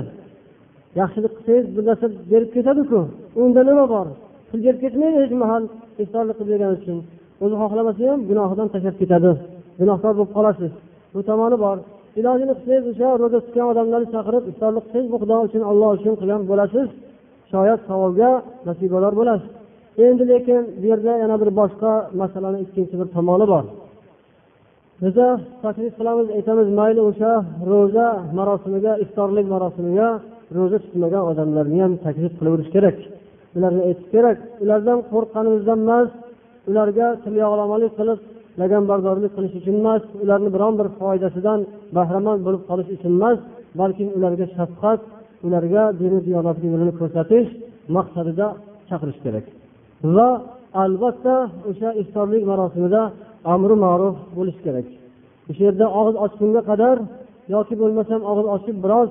Yaxshilik 0.99 1.33
qilsangiz 1.37 1.65
bir 1.75 1.83
narsa 1.89 2.05
berib 2.31 2.49
ketadiku. 2.55 2.99
Unda 3.41 3.61
nima 3.69 3.85
bor? 3.93 4.07
Pul 4.49 4.59
berib 4.65 4.79
ketmaydi 4.83 5.17
hech 5.23 5.33
mahal. 5.43 5.63
Iftorlik 6.03 6.35
qilib 6.39 6.51
bergani 6.53 6.75
uchun. 6.79 6.97
O'zi 7.43 7.55
xohlamasa 7.61 8.01
ham 8.11 8.19
gunohidan 8.29 8.67
tashlab 8.73 8.95
ketadi. 9.01 9.31
Gunohkor 9.79 10.13
bo'lib 10.17 10.31
qolasiz. 10.37 10.71
Bu 11.13 11.19
tomoni 11.29 11.57
bor. 11.65 11.77
Ilojini 12.19 12.53
qilsangiz 12.59 12.85
o'sha 12.91 13.07
ro'za 13.21 13.39
tutgan 13.45 13.67
odamlarni 13.71 14.07
chaqirib 14.15 14.43
iftorlik 14.51 14.83
qilsangiz 14.85 15.09
bu 15.13 15.17
xudo 15.21 15.37
uchun 15.47 15.63
olloh 15.71 15.89
uchun 15.97 16.13
qilgan 16.19 16.41
bo'lasiz. 16.51 16.87
Shoyat 17.51 17.79
savobga 17.89 18.29
nasibalar 18.67 19.13
bo'lasiz. 19.19 19.51
Endi 20.07 20.23
lekin 20.31 20.61
bu 20.81 20.85
yerda 20.91 21.11
yana 21.23 21.35
bir 21.41 21.49
boshqa 21.59 21.91
masalani 22.21 22.59
ikkinchi 22.65 22.95
bir 23.01 23.07
tomoni 23.15 23.45
bor. 23.53 23.65
Biza 25.03 25.27
taklif 25.63 25.93
qilamiz 25.99 26.27
aytamiz 26.37 26.67
mayli 26.79 27.01
o'sha 27.09 27.31
ro'za 27.71 28.07
marosimiga 28.37 28.93
iftorlik 29.03 29.45
marosimiga 29.53 30.07
ro'za 30.57 30.77
tutmagan 30.83 31.23
odamlarni 31.31 31.77
ham 31.83 31.93
taklif 32.05 32.33
qilaverish 32.39 32.69
kerak. 32.75 32.97
Ularga 33.57 33.81
aytish 33.89 34.09
kerak 34.15 34.37
ulardan 34.63 34.99
qo'rqqanimizdan 35.11 35.79
emas 35.85 36.09
ularga 36.69 37.07
tilyog'lamalik 37.23 37.93
qilib 37.99 38.19
laganbardorlik 38.61 39.31
qilish 39.37 39.55
uchun 39.59 39.75
emas 39.81 40.03
ularni 40.23 40.49
biron 40.55 40.73
bir 40.79 40.87
foydasidan 40.99 41.59
bahramand 41.97 42.39
bo'lib 42.45 42.63
qolish 42.69 42.89
uchun 42.95 43.11
emas 43.19 43.37
balki 43.79 44.03
ularga 44.17 44.45
shafqat 44.57 44.99
ularga 45.47 45.83
dini 46.01 46.19
diyonatli 46.27 46.67
yo'lini 46.73 46.93
ko'rsatish 46.99 47.47
maqsadida 47.95 48.47
chaqirish 48.89 49.21
kerak. 49.25 49.45
Va 50.15 50.29
albatta 50.83 51.35
o'sha 51.69 51.89
iftorlik 52.01 52.43
marosimida 52.51 53.01
amri 53.53 53.75
ma'ruf 53.85 54.15
bo'lishi 54.37 54.61
kerak. 54.65 54.87
O'sha 55.49 55.61
yerda 55.67 55.85
og'iz 55.99 56.15
ochgunga 56.25 56.61
qadar 56.69 56.97
yoki 57.55 57.73
bo'lmasam 57.81 58.21
og'iz 58.31 58.47
ochib 58.55 58.77
biroz 58.83 59.09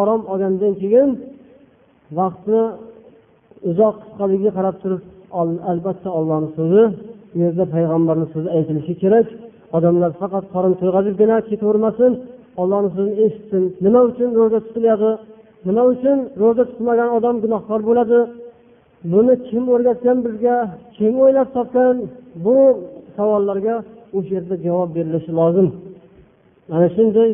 orom 0.00 0.20
olgandan 0.32 0.74
keyin 0.82 1.08
vaqtni 2.18 2.62
uzoq 3.70 3.94
qisqaligiga 4.02 4.52
qarab 4.58 4.76
turib 4.82 5.02
albatta 5.70 6.08
ollohni 6.18 6.50
so'zi 6.58 6.82
u 7.34 7.36
yerda 7.44 7.64
payg'ambarni 7.74 8.26
so'zi 8.34 8.48
aytilishi 8.56 8.94
kerak. 9.02 9.26
Odamlar 9.76 10.10
faqat 10.22 10.44
qorin 10.54 10.74
to'yg'azibgina 10.80 11.36
ketavermasin 11.48 12.12
ollohni 12.62 12.90
so'zini 12.94 13.14
eshitsin. 13.24 13.62
Nima 13.84 14.00
uchun 14.10 14.30
ro'za 14.40 14.58
tutiladi? 14.66 15.10
Nima 15.68 15.82
uchun 15.92 16.18
ro'za 16.42 16.64
tutmagan 16.70 17.08
odam 17.16 17.36
gunohkor 17.44 17.80
bo'ladi? 17.88 18.18
Buni 19.12 19.34
kim 19.48 19.64
o'rgatgan 19.74 20.18
bizga? 20.26 20.56
Kim 20.96 21.12
o'ylab 21.24 21.48
topgan 21.56 21.94
bu 22.44 22.56
savollarga 23.16 23.76
o'sha 24.16 24.32
yerda 24.36 24.56
javob 24.66 24.90
berilishi 24.96 25.32
lozim. 25.40 25.68
Ana 26.74 26.88
shunday 26.96 27.30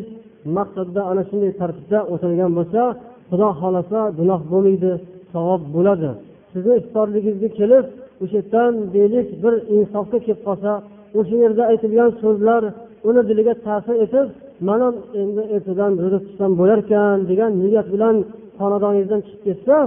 maqsadda 0.57 1.01
ana 1.11 1.23
shunday 1.29 1.51
tartibda 1.61 1.99
o'tilgan 2.13 2.51
bo'lsa 2.57 2.81
xudo 3.29 3.49
xohlasa 3.59 3.99
gunoh 4.19 4.41
bo'lmaydi 4.51 4.91
savob 5.33 5.61
bo'ladi. 5.75 6.09
Sizni 6.51 6.73
iftorligingizga 6.81 7.49
kelib 7.59 7.85
o'sha 8.23 8.37
yerdan 8.39 8.73
deylik 8.95 9.27
bir 9.43 9.53
insofga 9.75 10.17
kelib 10.25 10.41
qolsa 10.47 10.71
o'sha 11.19 11.35
yerda 11.43 11.63
aytilgan 11.71 12.09
so'zlar 12.21 12.61
uni 13.09 13.21
diliga 13.29 13.53
ta'sir 13.65 13.95
etib 14.05 14.27
mana 14.67 14.87
endi 15.21 15.41
ertadan 15.55 15.91
ro'za 16.03 16.19
tutsam 16.25 16.51
bo'larkan 16.59 17.15
degan 17.29 17.51
niyat 17.61 17.87
bilan 17.93 18.15
xonadoningizdan 18.59 19.21
chiqib 19.25 19.41
ketsa 19.47 19.77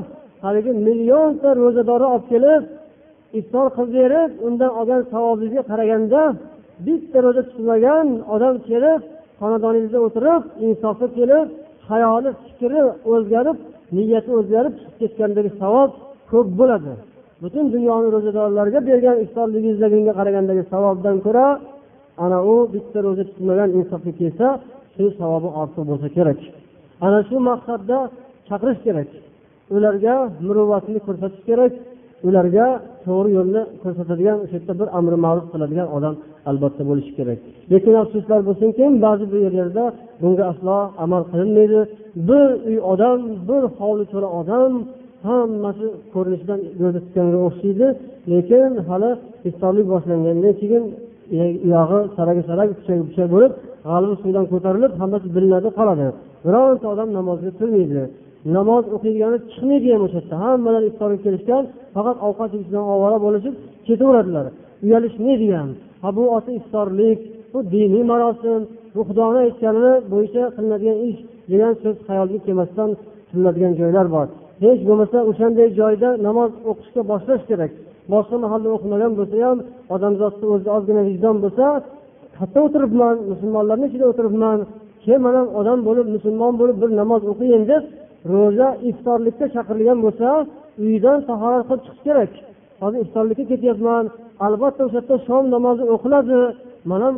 haligi 0.44 0.72
millionta 0.87 1.48
ro'zadorni 1.61 2.07
olib 2.14 2.26
kelib 2.33 2.62
iftor 3.38 3.66
qilib 3.76 3.92
berib 3.98 4.30
undan 4.46 4.70
olgan 4.80 5.03
savobingizga 5.12 5.62
qaraganda 5.70 6.20
bitta 6.86 7.18
ro'za 7.26 7.42
tutmagan 7.51 8.07
odam 8.34 8.55
kelib 8.68 9.01
xonadoningizda 9.40 9.99
o'tirib 10.07 10.42
insofga 10.66 11.07
kelib 11.18 11.47
hayoli 11.90 12.30
fikri 12.45 12.80
o'zgarib 13.12 13.59
niyati 13.97 14.30
o'zgarib 14.38 14.74
chiqib 14.80 14.95
ketgandagi 15.01 15.51
savob 15.61 15.90
ko'p 16.30 16.49
bo'ladi. 16.61 16.92
Butun 17.42 17.64
dunyoni 17.74 18.09
ro'zadorlarga 18.14 18.80
bergan 18.88 19.16
iftorligingizdagisiga 19.24 20.12
qaragandagi 20.18 20.62
savobdan 20.72 21.16
ko'ra 21.26 21.47
ana 22.24 22.38
u 22.53 22.55
bitta 22.74 22.99
ro'za 23.07 23.24
tutmagan 23.30 23.70
insofga 23.78 24.12
kelsa 24.20 24.47
shu 24.95 25.05
savobi 25.20 25.49
ortiq 25.61 25.84
bo'lsa 25.90 26.09
kerak. 26.16 26.38
Ana 27.07 27.18
shu 27.28 27.36
maqsadda 27.51 27.99
chaqirish 28.49 28.80
kerak. 28.86 29.11
Ularga 29.76 30.14
muruvvatni 30.46 30.98
ko'rsatish 31.06 31.44
kerak. 31.48 31.72
Ularga 32.28 32.66
to'g'ri 33.04 33.30
yo'lni 33.38 33.62
ko'rsatadigan 33.82 34.36
o'sha 34.44 34.54
yerda 34.58 34.74
bir 34.80 34.88
amri 34.98 35.16
ma'ruf 35.24 35.46
qiladigan 35.52 35.88
odam 35.96 36.14
albatta 36.50 36.82
bo'lishi 36.90 37.12
kerak. 37.18 37.38
Lekin 37.72 37.94
afsuslar 38.02 38.40
bo'lsinki 38.48 38.84
ba'zi 39.04 39.24
bir 39.32 39.40
yerlarda 39.46 39.84
bunga 40.22 40.44
aslo 40.52 40.76
amal 41.04 41.22
qilinmaydi. 41.32 41.80
Bir 42.28 42.48
uy 42.68 42.78
odam 42.92 43.18
bir 43.48 43.62
hovli 43.78 44.04
to'la 44.12 44.28
odam 44.40 44.72
hammasi 45.28 45.86
ko'rinishidan 46.14 46.58
ko'zda 46.78 47.00
tutganga 47.04 47.38
o'xshaydi. 47.46 47.86
Lekin 48.32 48.70
hali 48.88 49.10
iftorlik 49.48 49.86
boshlangandan 49.92 50.54
keyin 50.60 50.84
uyog'i 51.66 52.00
saragi 52.16 52.42
sarag 52.48 52.68
puchagi 52.78 53.02
puchak 53.08 53.28
bo'lib 53.34 53.52
g'alvi 53.88 54.14
suvdan 54.22 54.44
ko'tarilib 54.52 54.92
hammasi 55.00 55.26
bilinadi 55.36 55.68
qoladi. 55.78 56.06
Bironta 56.46 56.86
odam 56.94 57.08
namozga 57.18 57.50
turmaydi. 57.58 58.02
Namoz 58.57 58.84
o'qiydigani 58.97 59.38
chiqmaydi 59.51 59.88
ham 59.95 60.03
o'sha 60.07 60.18
yerda 60.20 60.36
hammalari 60.45 60.86
iftorga 60.90 61.18
kelishgan 61.26 61.62
faqat 61.95 62.16
ovqat 62.28 62.51
yeyishdan 62.57 62.84
ovora 62.95 63.18
bo'lishib 63.26 63.55
ketaveradilar. 63.86 64.47
Uyalishmaydi 64.84 65.47
ham 65.59 65.68
ha 66.03 66.09
bu 66.16 66.22
oti 66.36 66.51
iftorlik 66.61 67.20
bu 67.53 67.59
diniy 67.72 68.05
marosim 68.12 68.61
bu 68.95 69.01
xudoni 69.09 69.38
aytganini 69.47 69.95
bo'yicha 70.12 70.42
qilinadigan 70.57 70.99
ish 71.09 71.18
degan 71.51 71.72
so'z 71.82 71.97
xayolga 72.09 72.38
kelmasdan 72.47 72.90
qilinadigan 73.28 73.72
joylar 73.80 74.07
bor. 74.14 74.26
Hech 74.64 74.80
bo'lmasa 74.88 75.18
o'shanday 75.30 75.68
joyda 75.80 76.09
namoz 76.26 76.51
o'qishga 76.70 77.03
boshlash 77.11 77.45
kerak. 77.51 77.72
Boshqa 78.12 78.36
mahalda 78.45 78.68
o'qimagan 78.76 79.12
bo'lsa 79.18 79.36
ham 79.47 79.59
odamzodni 79.95 80.47
o'zida 80.55 80.70
ozgina 80.76 81.03
vijdon 81.09 81.36
bo'lsa 81.45 81.66
qayerda 82.36 82.61
o'tiribman 82.66 83.16
musulmonlarni 83.30 83.86
ichida 83.90 84.07
o'tiribman. 84.12 84.59
Keyin 85.03 85.20
mana 85.26 85.40
odam 85.61 85.78
bo'lib 85.88 86.07
musulmon 86.16 86.53
bo'lib 86.61 86.76
bir 86.82 86.90
namoz 87.01 87.22
o'qiyin 87.32 87.62
deb 87.72 87.82
ro'za 88.33 88.68
iftorlikka 88.91 89.47
chaqirilgan 89.55 89.99
bo'lsa 90.05 90.29
uydan 90.87 91.18
tahorat 91.29 91.62
qilib 91.68 91.83
chiqish 91.87 92.03
kerak. 92.07 92.33
Hozir 92.83 92.99
iftorlikka 93.05 93.45
ketyapman. 93.53 94.05
Albatta 94.47 94.81
o'sha 94.87 95.01
yerda 95.01 95.16
shom 95.27 95.45
namozi 95.55 95.85
o'qiladi. 95.95 96.39
Ham 96.91 97.14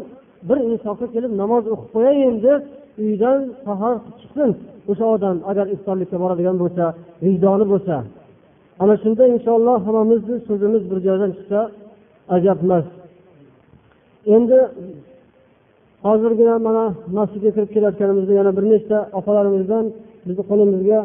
bir 0.48 0.58
insofga 0.70 1.06
kelib 1.14 1.32
namoz 1.42 1.64
o'qib 1.72 1.88
qo'yayin 1.94 2.34
deb 2.46 2.60
uydan 3.04 3.38
tahorat 3.66 4.00
qilib 4.04 4.18
chiqsin 4.22 4.50
o'sha 4.90 5.06
odam. 5.14 5.36
Agar 5.50 5.66
iftorlikka 5.74 6.16
boradigan 6.22 6.56
bo'lsa 6.62 6.84
vijdoni 7.24 7.66
bo'lsa. 7.72 7.96
Ana 8.82 8.94
shunda 9.02 9.24
inshaalloh 9.34 9.78
hammamizni 9.86 10.36
so'zimiz 10.48 10.82
bir 10.90 10.98
joydan 11.06 11.30
chiqsa 11.36 11.60
ajab 12.36 12.58
emas. 12.64 12.86
Endi 14.34 14.58
hozirgina 16.06 16.54
mana 16.66 16.84
masjidga 17.18 17.50
kirib 17.56 17.70
kelayotganimizda 17.74 18.32
yana 18.40 18.52
bir 18.56 18.64
nechta 18.72 18.98
opalarimizdan 19.18 19.84
bizni 20.26 20.42
qo'limizga 20.50 21.00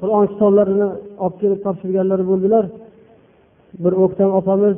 qur'on 0.00 0.24
kitoblarini 0.32 0.88
olib 1.24 1.36
kelib 1.42 1.60
topshirganlari 1.66 2.24
bo'ldilar. 2.30 2.64
Bir 3.84 3.92
o'ktam 4.04 4.30
opamiz 4.40 4.76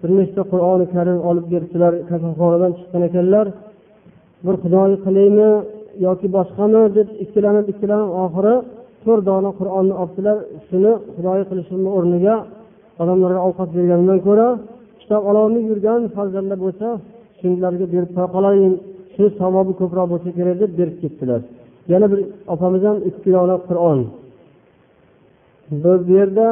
bir 0.00 0.10
nechta 0.18 0.42
qur'oni 0.52 0.86
karim 0.94 1.18
olib 1.30 1.46
beribdilar 1.52 1.92
kasalxonadan 2.10 2.72
chiqqan 2.78 3.02
ekanlar. 3.08 3.46
Bir 4.46 4.54
xudoyi 4.62 4.96
qilaymi 5.06 5.50
yoki 6.06 6.26
boshqami 6.36 6.82
deb 6.96 7.08
ikkilanib 7.24 7.66
ikkilanib 7.72 8.10
oxiri 8.24 8.54
to'rt 9.04 9.22
dona 9.30 9.50
qur'onni 9.58 9.94
olibdilar. 10.02 10.36
Shuni 10.68 10.92
xudoyi 11.14 11.44
qilishimni 11.50 11.90
o'rniga 11.96 12.36
odamlarga 13.02 13.40
ovqat 13.48 13.68
bergandan 13.76 14.18
ko'ra 14.26 14.48
kitob 15.00 15.22
ololmay 15.30 15.62
yurgan 15.70 16.00
farzandlar 16.16 16.58
bo'lsa 16.64 16.88
shularga 17.38 17.86
berib 17.94 18.10
qo'ya 18.16 18.28
qolayin. 18.36 18.74
Shuni 19.14 19.28
savobi 19.40 19.72
ko'proq 19.80 20.06
bo'lsa 20.12 20.28
kerak 20.38 20.56
deb 20.62 20.72
berib 20.78 20.96
ketdilar. 21.02 21.40
Yana 21.92 22.06
bir 22.12 22.20
opamiz 22.54 22.82
ham 22.88 22.96
ikki 23.08 23.30
dona 23.36 23.56
qur'on. 23.68 23.98
Bu 25.82 25.92
yerda 26.18 26.46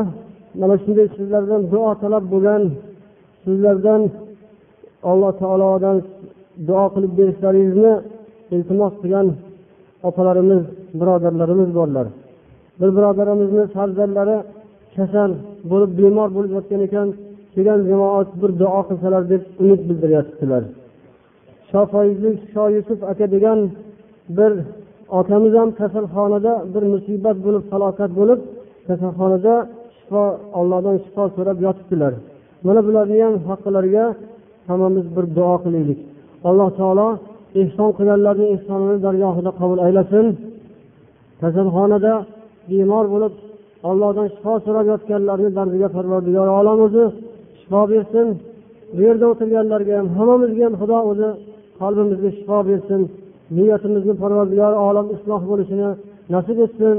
mana 0.60 0.74
shunday 0.82 1.06
sizlardan 1.16 1.62
duo 1.72 1.92
talab 2.02 2.24
bo'lgan 2.32 2.62
sizlardan 3.44 4.00
alloh 5.10 5.32
taolodan 5.42 5.96
duo 6.68 6.86
qilib 6.94 7.12
berishlaringizni 7.18 7.92
iltimos 8.54 8.94
qilgan 9.02 9.26
opalarimiz 10.08 10.62
birodarlarimiz 11.00 11.70
borlar. 11.78 12.06
Bir 12.80 12.90
birodarimizni 12.96 13.64
farzandlari 13.76 14.36
kasal 14.96 15.30
bo'lib 15.70 15.90
bemor 16.00 16.28
bo'lib 16.36 16.52
yotgan 16.56 16.80
ekan 16.88 17.08
kelgan 17.54 17.80
jamoat 17.90 18.28
bir 18.40 18.50
duo 18.60 18.80
qilsalar 18.88 19.22
deb 19.32 19.42
umid 19.62 19.80
bildiryaptilar 19.88 20.62
shofoizlik 21.70 22.36
sho 22.52 22.64
aka 23.12 23.26
degan 23.34 23.58
bir 24.38 24.52
otamiz 25.18 25.52
ham 25.60 25.68
kasalxonada 25.80 26.52
bir 26.74 26.82
musibat 26.94 27.36
bo'lib 27.46 27.64
falokat 27.70 28.10
bo'lib 28.20 28.40
kasalxonada 28.88 29.54
shifo 29.96 30.22
ollohdan 30.60 30.96
shifo 31.04 31.24
so'rab 31.36 31.58
yotibdilar. 31.66 32.12
Mana 32.66 32.80
bularni 32.86 33.18
ham 33.24 33.34
haqqilariga 33.48 34.04
hammamiz 34.68 35.06
bir 35.16 35.24
duo 35.36 35.54
qilaylik. 35.64 36.00
Alloh 36.48 36.68
taolo 36.78 37.08
ehson 37.60 37.90
qilganlarni 37.98 38.46
ehsonini 38.54 38.96
dargohida 39.06 39.50
qabul 39.60 39.78
aylasin. 39.86 40.26
Kasalxonada 41.40 42.12
bemor 42.70 43.04
bo'lib 43.14 43.34
allohdan 43.90 44.26
shifo 44.34 44.54
so'rab 44.64 44.86
yotganlarni 44.92 45.50
dardiga 45.58 45.88
parvardigor 45.96 46.48
olam 46.58 46.78
o'zi 46.86 47.04
shifo 47.60 47.80
bersin. 47.92 48.26
Bu 48.94 49.00
yerda 49.06 49.26
o'tirganlarga 49.32 49.92
ham 49.98 50.06
hammamizga 50.16 50.62
ham 50.66 50.74
xudo 50.80 50.98
o'zi 51.10 51.30
qalbimizga 51.80 52.30
shifo 52.36 52.58
bersin 52.68 53.00
niyatimizni 53.56 54.14
parvardigor 54.22 54.72
olam 54.88 55.06
isloh 55.16 55.42
bo'lishini 55.50 55.88
nasib 56.34 56.58
etsin. 56.66 56.96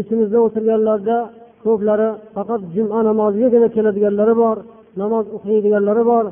Ichimizda 0.00 0.38
o'tirganlarda 0.46 1.16
ko'plari 1.64 2.08
faqat 2.36 2.60
juma 2.74 2.98
namozigagina 3.08 3.68
keladiganlari 3.76 4.34
bor 4.42 4.56
namoz 5.02 5.24
o'qiydiganlari 5.36 6.02
bor. 6.10 6.24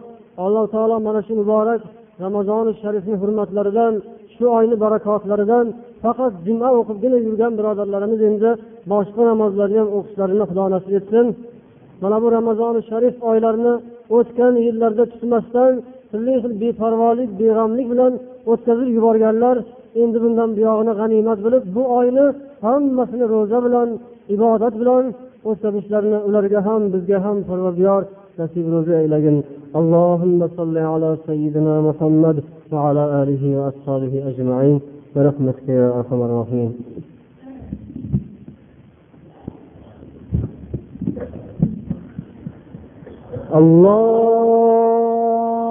Alloh 0.44 0.64
taolo 0.74 0.96
mana 1.06 1.20
shu 1.26 1.32
muborak 1.40 1.80
ramazoni 2.24 2.72
sharifni 2.82 3.14
hurmatlaridan 3.22 3.92
shu 4.34 4.44
oyni 4.58 4.76
barakotlaridan 4.84 5.66
faqat 6.04 6.32
juma 6.46 6.68
o'qibgina 6.78 7.18
yurgan 7.26 7.52
birodarlarimiz 7.58 8.20
endi 8.30 8.50
boshqa 8.92 9.22
namozlarni 9.30 9.78
ham 9.82 9.88
o'qishlarini 9.98 10.44
xudo 10.50 10.64
nasib 10.74 10.92
etsin. 11.00 11.26
Mana 12.02 12.16
bu 12.22 12.28
ramazoni 12.38 12.80
sharif 12.90 13.14
oylarini 13.30 13.74
o'tgan 14.16 14.54
yillarda 14.66 15.04
tutmasdan 15.12 15.72
turli 16.11 16.33
xil 16.43 16.53
beparvolik 16.63 17.29
beg'amlik 17.41 17.87
bilan 17.93 18.13
o'tkazib 18.51 18.89
yuborganlar 18.97 19.55
endi 20.01 20.17
bundan 20.23 20.49
buyog'ini 20.57 20.93
g'animat 20.99 21.39
bilib 21.45 21.63
bu 21.75 21.83
oyni 21.99 22.25
hammasini 22.65 23.25
ro'za 23.33 23.59
bilan 23.65 23.89
ibodat 24.35 24.73
bilan 24.81 25.03
o'tkazishlarini 25.49 26.19
ularga 26.27 26.59
ham 26.67 26.81
bizga 26.93 27.17
ham 27.25 27.37
parvardigor 27.49 28.03
nasib 28.39 28.65
ro'zi 28.73 28.93
aylagin 29.03 29.37
اللهم 29.81 30.39
صل 30.57 30.75
على 30.91 31.09
سيدنا 31.27 31.75
محمد 31.87 32.37
وعلى 32.73 33.03
آله 33.21 33.43
وأصحابه 33.59 34.13
أجمعين 34.29 34.77
برحمتك 35.15 35.67
يا 35.69 35.87
أرحم 35.99 36.19
الراحمين 36.27 36.71
الله 43.59 45.28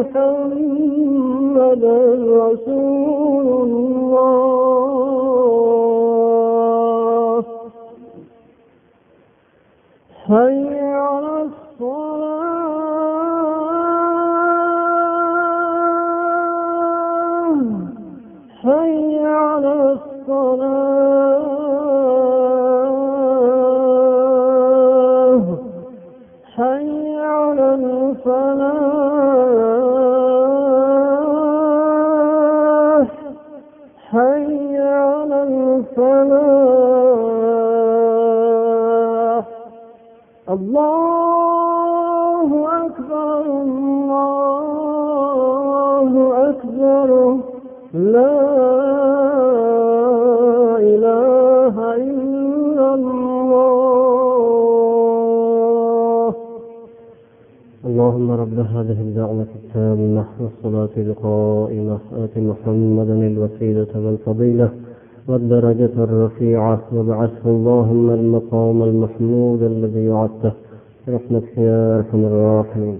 محمد 0.00 1.84
رسول 2.40 3.19
وابعثه 67.20 67.50
اللهم 67.50 68.10
المقام 68.10 68.82
المحمود 68.82 69.62
الذي 69.62 70.08
وعدته 70.08 70.52
برحمتك 71.06 71.58
يا 71.58 71.96
أرحم 71.98 72.20
الراحمين. 72.24 72.98